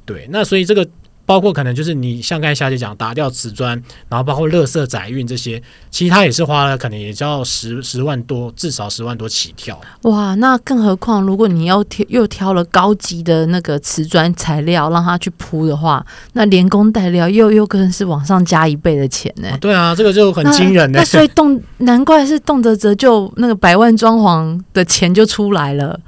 [0.05, 0.87] 对，那所以这个
[1.27, 3.71] 包括可能就是你像刚才小姐讲打掉瓷砖，
[4.09, 5.61] 然后包括垃圾载运这些，
[5.91, 9.79] 其实它也是花了可能也就要十十万多，至少十万多起跳。
[10.03, 19.57] 哇，那更何况如果你要挑又挑了高级的那个瓷砖材料让它去铺的话，那连工带料又又更是往上加一倍的钱呢、啊。
[19.59, 21.01] 对啊，这个就很惊人呢。
[21.01, 25.99] 那所以动难怪是动辄折就那个百万装潢的钱就出来了。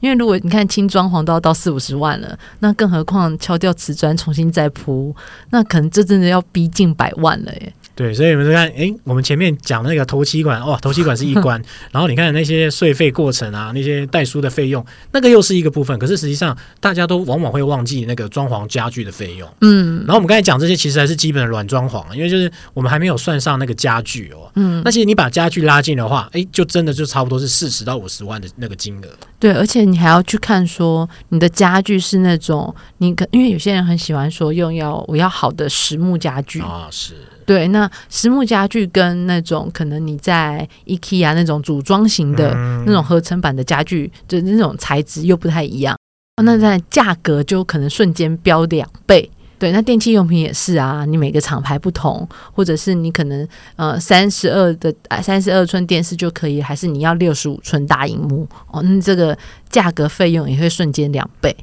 [0.00, 5.14] 因为如果你看轻装潢都要到四五十万了，那更何况敲掉瓷砖重新再铺，
[5.50, 7.72] 那可能这真的要逼近百万了耶。
[7.94, 11.58] 对，所以我们看，哎，我们前面讲那个头期款，哇，头期款是一关，
[11.90, 15.98] 然后你看那些税费过程啊，那些代书的费用，那个又是一个部分。
[15.98, 19.48] 可是实际上，大家都往往会忘记那个装潢家具的费用。
[19.62, 24.52] 嗯，然后我们刚才讲这些，其实还是基本的软装潢，因为就是我们还没有算上那个家具哦。
[24.56, 29.08] 嗯，那其实你把家具拉进的话，哎，就真的就差不多是四十到五十万的那个金额。
[29.38, 37.14] 对，而且你还要去看说你的家具是那种，你可因为有些人很喜欢说用要我要好的实木家具啊，是。
[37.46, 42.52] 对，那实木家具跟那种可能你在 IKEA 那种组装型的
[42.84, 45.96] 那种合成版的家具，就那种材质又不太一样，
[46.42, 49.30] 那在价格就可能瞬间飙两倍。
[49.58, 53.46] 对，那电器用品也是啊，你每个厂牌不同，或者是你可能
[53.76, 59.36] 呃三十二的三十二寸电视就可以，还是你要六十五寸大荧幕哦，那这个
[59.70, 61.54] 价格费用也会瞬间两倍。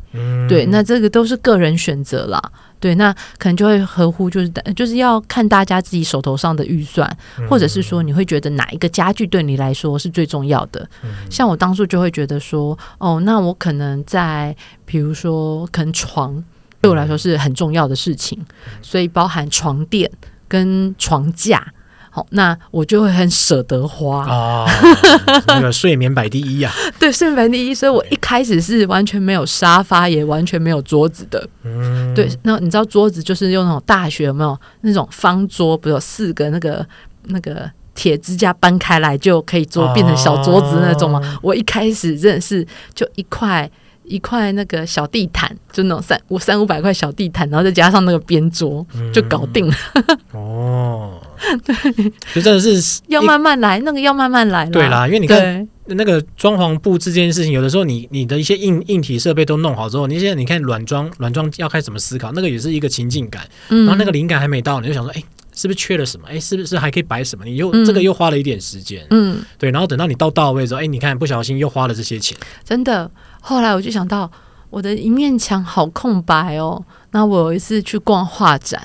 [0.49, 2.41] 对，那这个都是个人选择啦。
[2.79, 7.09] 对，那可能就会合乎，就是就是要看大家自己手头上的预算，
[7.49, 10.85] 或者是说你会觉得哪一个家具对你来说是最重要的。
[11.29, 16.43] 像我当初就会觉得说，哦，那我可能在比如说，可能床
[16.83, 18.37] 对我来说是很重要的事情，
[18.81, 20.11] 所以包含床垫
[20.49, 21.65] 跟床架。
[22.09, 24.67] 好，那我就会很舍得花啊，
[25.47, 26.75] 那个睡眠摆第一呀、啊。
[26.99, 31.47] 对，睡眠摆第一，所以我一开始是完全没有沙发，也完全没有桌子的。
[31.63, 36.85] 嗯，对，那你知道桌子就是用那种大学有没有那种方桌，不是有四个那个
[37.27, 41.19] 那个铁支架搬开来就可以做变成小桌子那种吗？
[41.23, 43.71] 啊、我一开始真的是就一块。
[44.05, 49.75] 一块那个小地毯，就那种三五三五百块小地毯，然后再加上那个边桌，就搞定了。
[49.95, 51.21] 嗯、哦，
[51.63, 51.75] 对，
[52.33, 54.65] 就真的是要慢慢来，那个要慢慢来。
[54.67, 63.43] 对啦，因为你看那个装潢布置这件事情，有的时候你你的一些硬硬体设备都弄好之后，你现在你看软装软装要开始怎么思考，那个也是一个情境感。
[63.69, 65.23] 然后那个灵感还没到，你就想说，哎，
[65.53, 66.27] 是不是缺了什么？
[66.29, 67.45] 哎，是不是还可以摆什么？
[67.45, 69.05] 你又、嗯、这个又花了一点时间。
[69.09, 69.71] 嗯，对。
[69.71, 73.09] 然后等到你到到位之后，哎，你看不小心又花了这些钱，真的。
[73.45, 74.31] 后来我就想到，
[74.69, 76.81] 我的一面墙好空白哦。
[77.11, 78.81] 那我有一次去逛画展，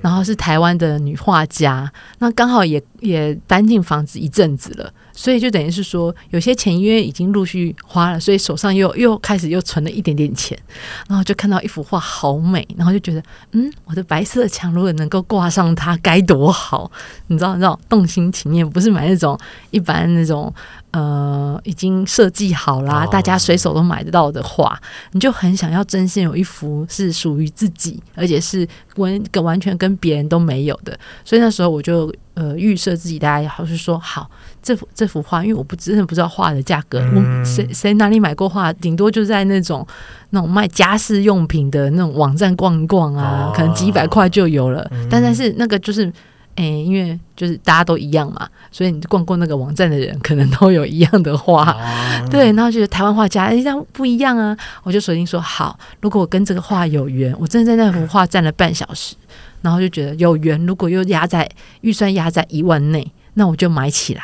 [0.00, 1.88] 然后是台湾的女画家，
[2.18, 4.92] 那刚好也也搬进房子一阵子了。
[5.12, 10.58] 所以就等于是说，有些钱因为已经陆续花了，所以手上又又开始又存了一点点钱，
[11.08, 16.90] 然后就看到一幅画好美，然后就觉得，嗯，我的白色墙如果能够挂上它，该多好！
[17.28, 19.38] 你知道，那种动心情念，不是买那种
[19.70, 20.52] 一般那种
[20.92, 24.78] 呃已经设计好啦，大家随手都买得到的画，
[25.12, 28.66] 你就很想要真心有一幅是属于自己，而且是
[28.96, 30.98] 完跟完全跟别人都没有的。
[31.24, 34.30] 所以那时候我就呃预设自己，大家好是说好。
[34.60, 39.86] 这幅这幅画，因为我不真的不知道画的价格，我谁谁哪里买过画，顶多就在那种
[40.30, 44.86] 那种卖家饰用品的那种网站逛一逛啊，可能几百块就有了。
[45.08, 46.12] 但但是那个就是，
[46.58, 51.76] 哎，因为就是大家都一样嘛，所以你逛过那个网站的人，可能都有一样的画。
[52.28, 59.14] 对，然后觉得台湾画家哎，这样不一样啊，我就索性说好，如果我跟这个画有缘，我真的在那幅画站了半小时，
[59.62, 61.48] 然后就觉得有缘，如果又压在
[61.82, 64.22] 预算压在一万内，那我就买起来。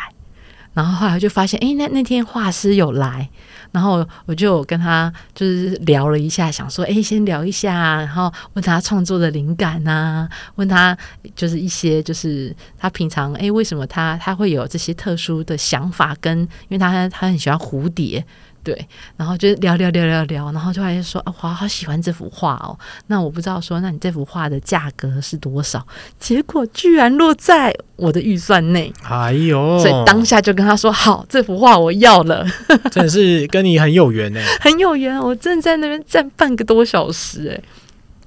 [0.72, 3.30] 然后后来就发现，哎，那那天画师有来，
[3.74, 10.96] 然后我就跟他就是聊了一下，想说，哎，先聊一下，然后问他创作的灵感呐，问他
[11.34, 18.24] 就是一些就是他平常哎为什么他他会有这些特殊的想法，跟因为他他很喜欢蝴蝶。
[18.64, 22.76] 对，然后就聊聊聊聊聊，然后就还说啊，我好喜欢这幅画哦。
[23.08, 25.86] 那我不知道说，那你这幅画的价格是多少？
[26.18, 28.90] 结果居然落在我的预算内。
[29.02, 29.78] 哎呦！
[29.78, 32.44] 所以当下就跟他说，好，这幅画我要了。
[32.90, 35.20] 真的是跟你很有缘呢， 很有缘。
[35.20, 37.60] 我正在那边站半个多小时，哎。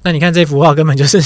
[0.04, 1.22] 那你看这幅画根本就是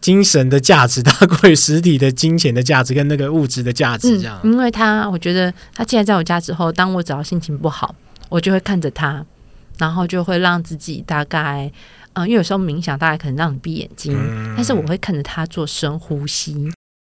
[0.00, 4.40] 精神的价值大过于实体的金钱的价值跟那个物质的价值，这样。
[4.42, 7.94] 嗯，因为他，我觉得他既然在我家之后，当我只要心情不好。
[8.28, 9.24] 我就会看着它，
[9.78, 11.70] 然后就会让自己大概，
[12.14, 16.70] 嗯，因为有时候冥想大概可能让你闭眼睛，嗯、但是我会看着它做深呼吸。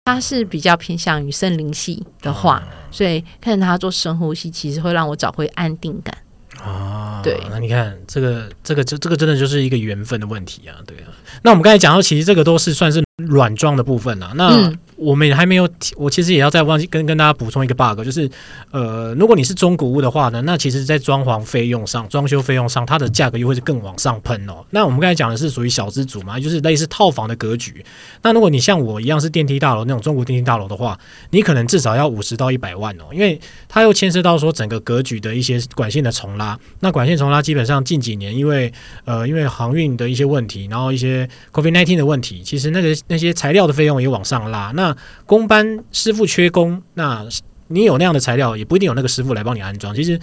[0.04, 6.16] 它是比较偏向于森林系的话，哦、所以看着它做深呼吸，其实会让我找回安定感。
[6.64, 11.12] 啊，对，那你看这个这个这这个真的就是一个缘分的问题啊，对啊。
[11.42, 14.32] 那我们刚才讲到，其实这个都是算是软装的部分啊。
[14.34, 18.28] 那、嗯我们还没有，我其实也要再忘记跟跟大家补充一个 bug，就是，
[18.72, 24.64] 呃，如果你是中古屋的话呢，那其实，在装潢费用上、装修费用上，它的价格又会是更往上喷哦。
[24.70, 27.84] 那我们刚才讲的是属于小资组嘛，就是类似套房的格局。
[28.22, 30.98] 那如果你像我一样是电梯大楼那种中古电梯大楼的话，
[31.30, 36.58] 你可能至少要五十到一百万哦，因为它又牵涉到说整个格局的一些管线的重拉。
[36.80, 38.72] 那管线重拉基本上近几年因为
[39.04, 44.72] 呃因为航运的一些问题，然后一些 COVID-19 的问题，其实那个那些材料的费用也往上拉。
[44.74, 44.87] 那
[45.26, 47.26] 工班师傅缺工，那
[47.68, 49.94] 你有那样的材料，也不一定有那个师傅来帮你安装。
[49.94, 50.18] 其实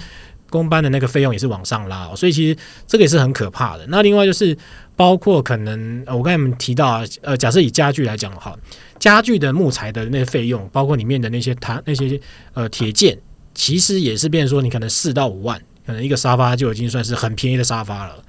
[0.49, 2.57] 工班的那个费用也是往上拉，所以其实
[2.87, 3.85] 这个也是很可怕的。
[3.87, 4.55] 那另外就是
[4.95, 8.57] 包括可能我刚才我们提到啊，呃，假设以家具来讲的话，
[8.99, 12.19] 家具的木材的那些费用，包括里面的那些弹那些
[12.53, 13.17] 呃铁件，
[13.53, 18.23] 其实也是变成说你可能四到五万，可能一个沙发就已经算是很便宜的沙发了。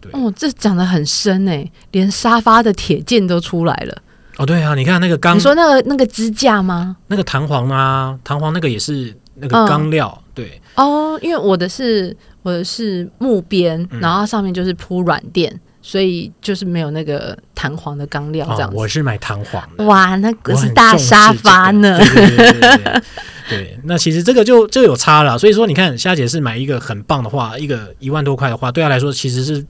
[0.00, 4.02] 对，哦，这讲得很深诶，连沙发的铁件都出来了。
[4.38, 6.94] 哦，对啊，你看那个钢，你说那个那个支架吗？
[7.06, 10.60] 那个弹簧啊，弹簧那个也是那个钢料，嗯、对。
[10.74, 19.84] 哦，因为我的是我的是木边，然后上面就是铺软垫，嗯、所以就是没有那个弹簧的钢料这样我是买弹簧的。
[19.86, 21.98] 哇，那个是大沙发呢。
[21.98, 23.02] 对，对，对，对，对，对，
[23.48, 25.38] 对，那其实这个就就有差了。
[25.38, 29.64] 所以说，你看夏姐是买一个很棒的话，一个一万多块的话，对她来说其实是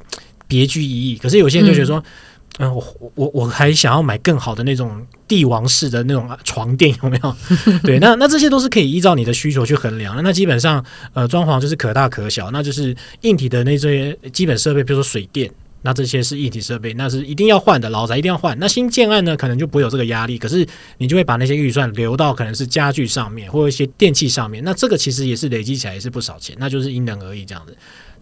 [0.48, 1.16] 别具意义。
[1.16, 2.00] 可是有些人就觉得说。
[2.00, 2.02] 嗯
[2.58, 7.36] 嗯，我我我还想要买更好的那种帝王式的那种床垫，有没有？
[7.84, 10.22] 对，那那这些都是可以依照你的需求去衡量。
[10.22, 10.82] 那基本上，
[11.12, 15.50] 呃，装潢就是可大可小，那就是硬体的那些基本设备，比如说水电，
[15.82, 18.58] 那这些是硬体设备，那是一定要换的，老宅一定要换。
[18.58, 24.64] 那新建案呢，可能就不会有这个压力，可是你就会把那些预算留到可能是家具上面或一些电器上面。
[24.64, 27.76] 那这个其实也是累积起来也是不少钱，那就是因人而异这样子。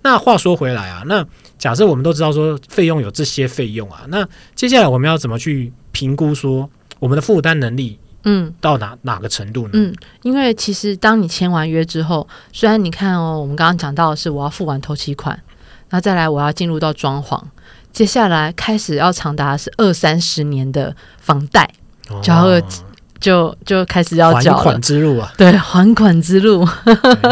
[0.04, 1.26] 那话说回来啊，那
[1.58, 9.70] 假设我们都知道说费用有这些费用啊，那接下来我们要怎么去评估说我们的负担能力，嗯，到哪哪个程度呢？
[9.72, 15.42] 嗯，因为其实当你签完约之后，虽然你看哦，我们刚刚讲到的是我要付完头期款，
[15.88, 17.42] 那再来我要进入到装潢，
[17.90, 21.68] 接下来开始要长达是二三十年的房贷，
[22.22, 22.62] 交二。
[23.24, 26.62] 就就开始要缴还款之路啊，对，还款之路，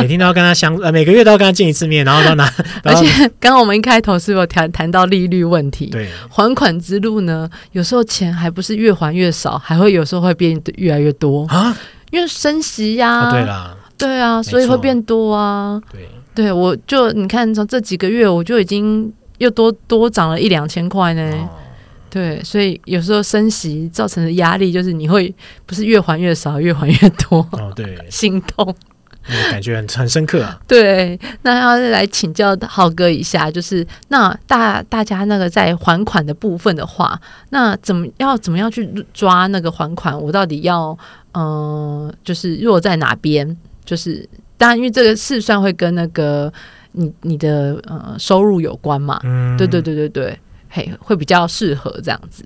[0.01, 2.51] 每天都要跟他相，呃，每个月都要跟他见一次面，然后到拿。
[2.83, 3.07] 而且
[3.39, 11.45] 刚刚我们一开头是有谈谈到利率问题，对，还款之路呢，有时候钱还不是越还越少，还会有时候会变越来越多。
[11.49, 11.77] 啊，
[12.11, 21.31] 因为升息呀、啊，对啦，对啊，所以会变多啊，对，对我就你看从这几个月我就已经又多多涨了一两千块呢。
[21.33, 21.49] 哦
[22.13, 25.35] 对，所以有时候升息造成的压力就是你会
[25.65, 27.39] 不是越还越少，越还越多。
[27.53, 28.75] 哦， 对，心痛，
[29.51, 30.61] 感觉很很深刻啊。
[30.69, 40.15] 对，那要来请教浩哥一下，就是那大大家那个在还款的部分的话，那怎么要怎么样去抓那个还款？
[40.21, 40.91] 我到底要
[41.33, 43.57] 嗯、呃，就是弱在哪边？
[43.87, 46.53] 就是当然，因为这个试算会跟那个
[46.93, 49.19] 你你的呃收入有关嘛。
[49.25, 50.39] 嗯，对对对对对。
[50.73, 52.45] 嘿，会比较适合这样子。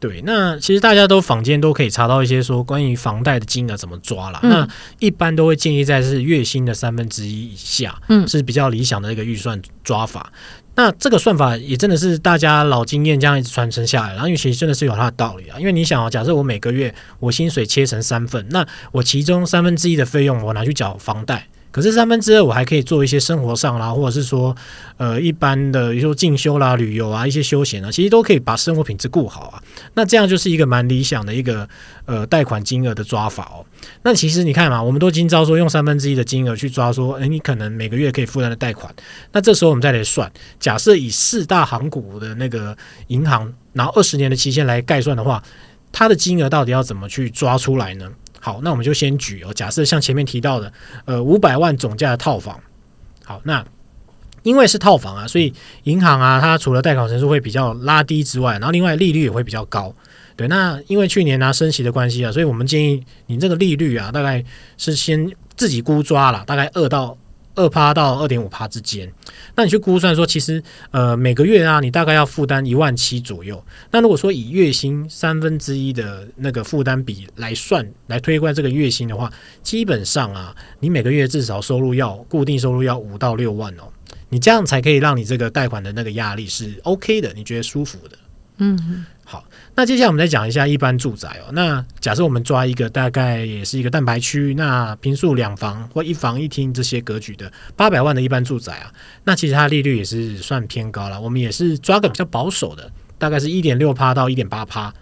[0.00, 4.38] 对，那其实大家都坊间都可以查到一些说关于房贷的金额怎么抓啦。
[4.42, 4.68] 嗯、那
[4.98, 10.30] 一般都会建议在是月薪的三分之一以下，嗯，是比较理想的一个预算抓法。
[10.74, 15.58] 那这个算法也真的是大家老经验这样一直传承下来，然后因为其实真的是有它的道理啊。
[15.58, 21.48] 因为你想啊，假设我每个月我薪水切成三份，那我其中三分之一的费用我拿去缴房贷。
[21.74, 24.54] 可是三分之二我还可以做一些生活上啦，或者是说，
[24.96, 29.60] 呃，一般的，比如说进修啦、旅游啊、一些休闲啊，其实都可以把生活品质顾好啊。
[29.94, 31.68] 那这样就是一个蛮理想的一个
[32.04, 33.66] 呃贷款金额的抓法哦。
[34.02, 38.94] 那其实你看嘛，我们都今朝说用三分之一的金额去抓，说，诶，你可能每个月可以负担的贷款。
[39.32, 42.76] 那这时候我们再来算，假设以四大行股的那个
[43.08, 45.42] 银行，然后二十年的期限来概算的话，
[45.90, 48.08] 它的金额到底要怎么去抓出来呢？
[48.44, 50.70] 好，那我们就先举哦，假设像前面提到的，
[51.06, 52.60] 呃，五百万总价的套房。
[53.24, 53.64] 好，那
[54.42, 55.50] 因为是套房啊，所以
[55.84, 59.94] 银行啊，它除了贷款成数会比较拉低之外，然后另外利率也会比较高。
[60.36, 64.44] 对，那因为去年拿、啊、升息的关系啊，所以我们建议你这个利率啊，大概
[64.76, 65.26] 是先
[65.56, 67.16] 自己估抓了，大概二到。
[67.54, 69.10] 二趴到二点五趴之间，
[69.54, 73.64] 那你去估算说，其实呃每个月啊，你大概要负担一万七左右。
[73.90, 79.32] 那如果说以月薪三分之一的那个负担比来算，来推算这个月薪的话，
[79.62, 83.84] 基本上啊，你每个月至少收入要固定收入要五到六万哦，
[84.28, 88.18] 你这样才可以让你这个贷款的那个压力是 OK 的，你觉得舒服的。
[88.58, 89.42] 嗯，好，
[89.74, 91.50] 那接下来我们再讲一下一般住宅哦。
[91.52, 98.92] 那假设我们抓一个大概也是一个蛋白区，那平数两房或一房一厅这些格局的八百万的一般住宅啊，
[99.24, 101.18] 那其实它利率也是算偏高了。
[101.20, 104.92] 我们也是抓个比较保守的，大概是一点六趴到一点八趴。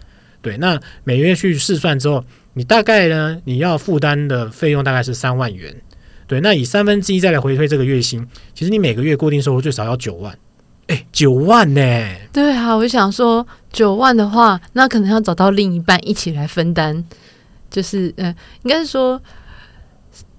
[0.41, 5.75] 对，那每月去试算之后，你大概呢，你要负担的费用大概是三万元。
[6.27, 10.37] 对，那以三分之一再来回推这个月薪，其实你每个月固定收入最少要九万。
[10.87, 11.81] 哎，九万呢？
[12.33, 17.03] 对啊，我想说九万的话，那可能要找到另一半一起来分担。
[17.69, 19.19] 就是，呃，应该是说，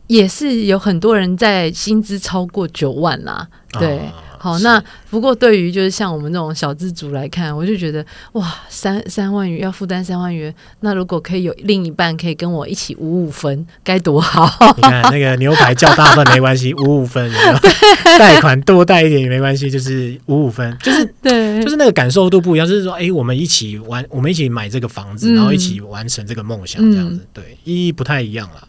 [0.07, 3.47] 也是有很多人在薪资超过九万啦。
[3.73, 4.01] 对。
[4.45, 14.47] 好，那不过对于就是像我们这种小资族来看，我就觉得哇，三三万元要负担三万元，那如果可以有另一半可以跟我一起五五分，该多好！
[14.77, 17.33] 你看那个牛排叫大份没关系， 五五分，
[18.19, 28.69] 贷款多贷一点也没关系，就是五五分， 就是对，就是那个感受度不一样，就是说，哎，我们一起玩，我们一起买这个房子，然后一起完成这个梦想，这样子，嗯、对，意义不太一样了。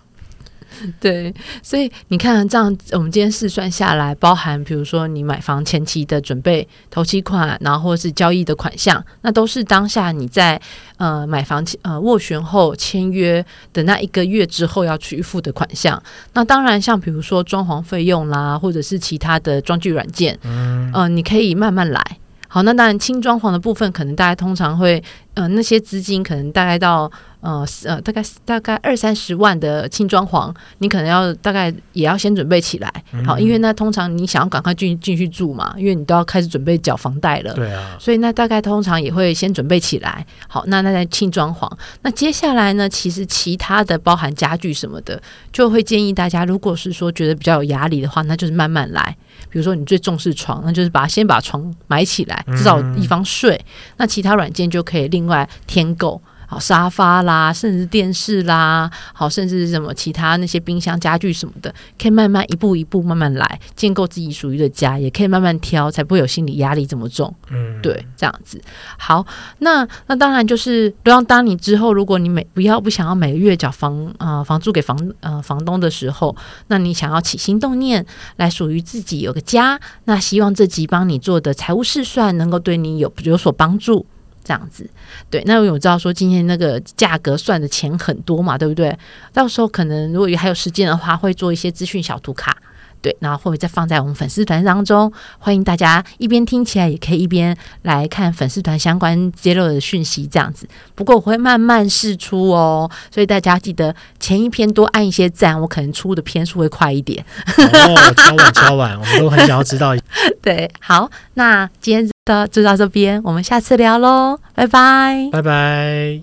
[1.00, 10.60] 对，所以你看，这样我们今天试算下来，包含比如说你买房前期的准备头期款，然后或是交易的款项，那都是当下你在
[10.98, 16.02] 呃买房呃斡旋后签约的那一个月之后要去付的款项。
[16.34, 22.02] 那当然，像比如说装潢费用啦，或者是其他的装具软件，嗯、呃，你可以慢慢来。
[22.48, 25.04] 好，那当然轻装潢的部分，可能大家通常会
[25.36, 27.12] 呃那些资金可能大概到。
[27.42, 32.92] 呃呃，大概大概二三十万的轻装潢，你可能要大概也要先准备起来，
[33.24, 40.26] 好，因为那通常你想要赶快进进去住嘛，因为你都要开始准备缴房贷了，对啊，所以那大概通常也会先准备起来。
[40.48, 41.72] 好，那那在轻装潢，
[42.02, 45.22] 那接下来呢，其实其他的包含家具什么的，
[45.52, 49.16] 就会建议大家，如果是说觉得比较有压力的话，那就是慢慢来。
[49.52, 53.64] 比如说你最重视床，那就是把先把床买起来，至少以防睡。
[53.98, 56.22] 那其他软件就可以另外添购。
[56.48, 67.34] 好，沙发啦，甚至电视啦，好，甚至什么其他那些冰箱、家具什么的，可以慢慢一步一步慢慢来，建构自己属于的家，也可以慢慢挑，才不会有心理压力这么重。
[67.50, 68.62] 嗯，对，这样子。
[68.96, 69.26] 好，
[69.58, 76.36] 那那当然就是，不要当你之后，如果你每不要不想要每个月缴房呃房租给房呃房东的时候，
[76.68, 78.06] 那你想要起心动念
[78.36, 84.06] 来属于自己有个家，那希望这集帮你做的财务试算能够对你有有所帮助。
[84.46, 84.88] 这样子，
[85.30, 88.96] 对，那我有知道说今天那个价格算的钱很多嘛，对不对？
[89.34, 92.56] 到时候可能如果还有时间的话，会做一些资讯小图卡，
[93.02, 95.12] 对，然后会不会再放在我们粉丝团当中？
[95.40, 100.68] 欢迎大家一边听起来，也可以一边来看粉丝团相关揭露的讯息，这样子。
[100.94, 107.26] 不过我会慢慢试出哦，所以大家记得前一篇多按一些赞，我可能出的篇数会快一点。
[107.58, 109.96] 哦，敲碗敲碗，我们都很想要知道。
[110.42, 112.15] 对，好，那今天。
[112.26, 116.20] 的就到这边，我们下次聊喽，拜拜，拜拜。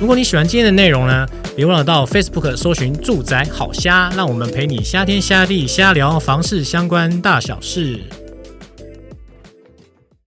[0.00, 8.00] 如果你喜欢今天的内容呢，别忘了到 Facebook 搜寻“住宅好虾”，让我们陪你瞎天瞎地瞎聊房事相关大小事。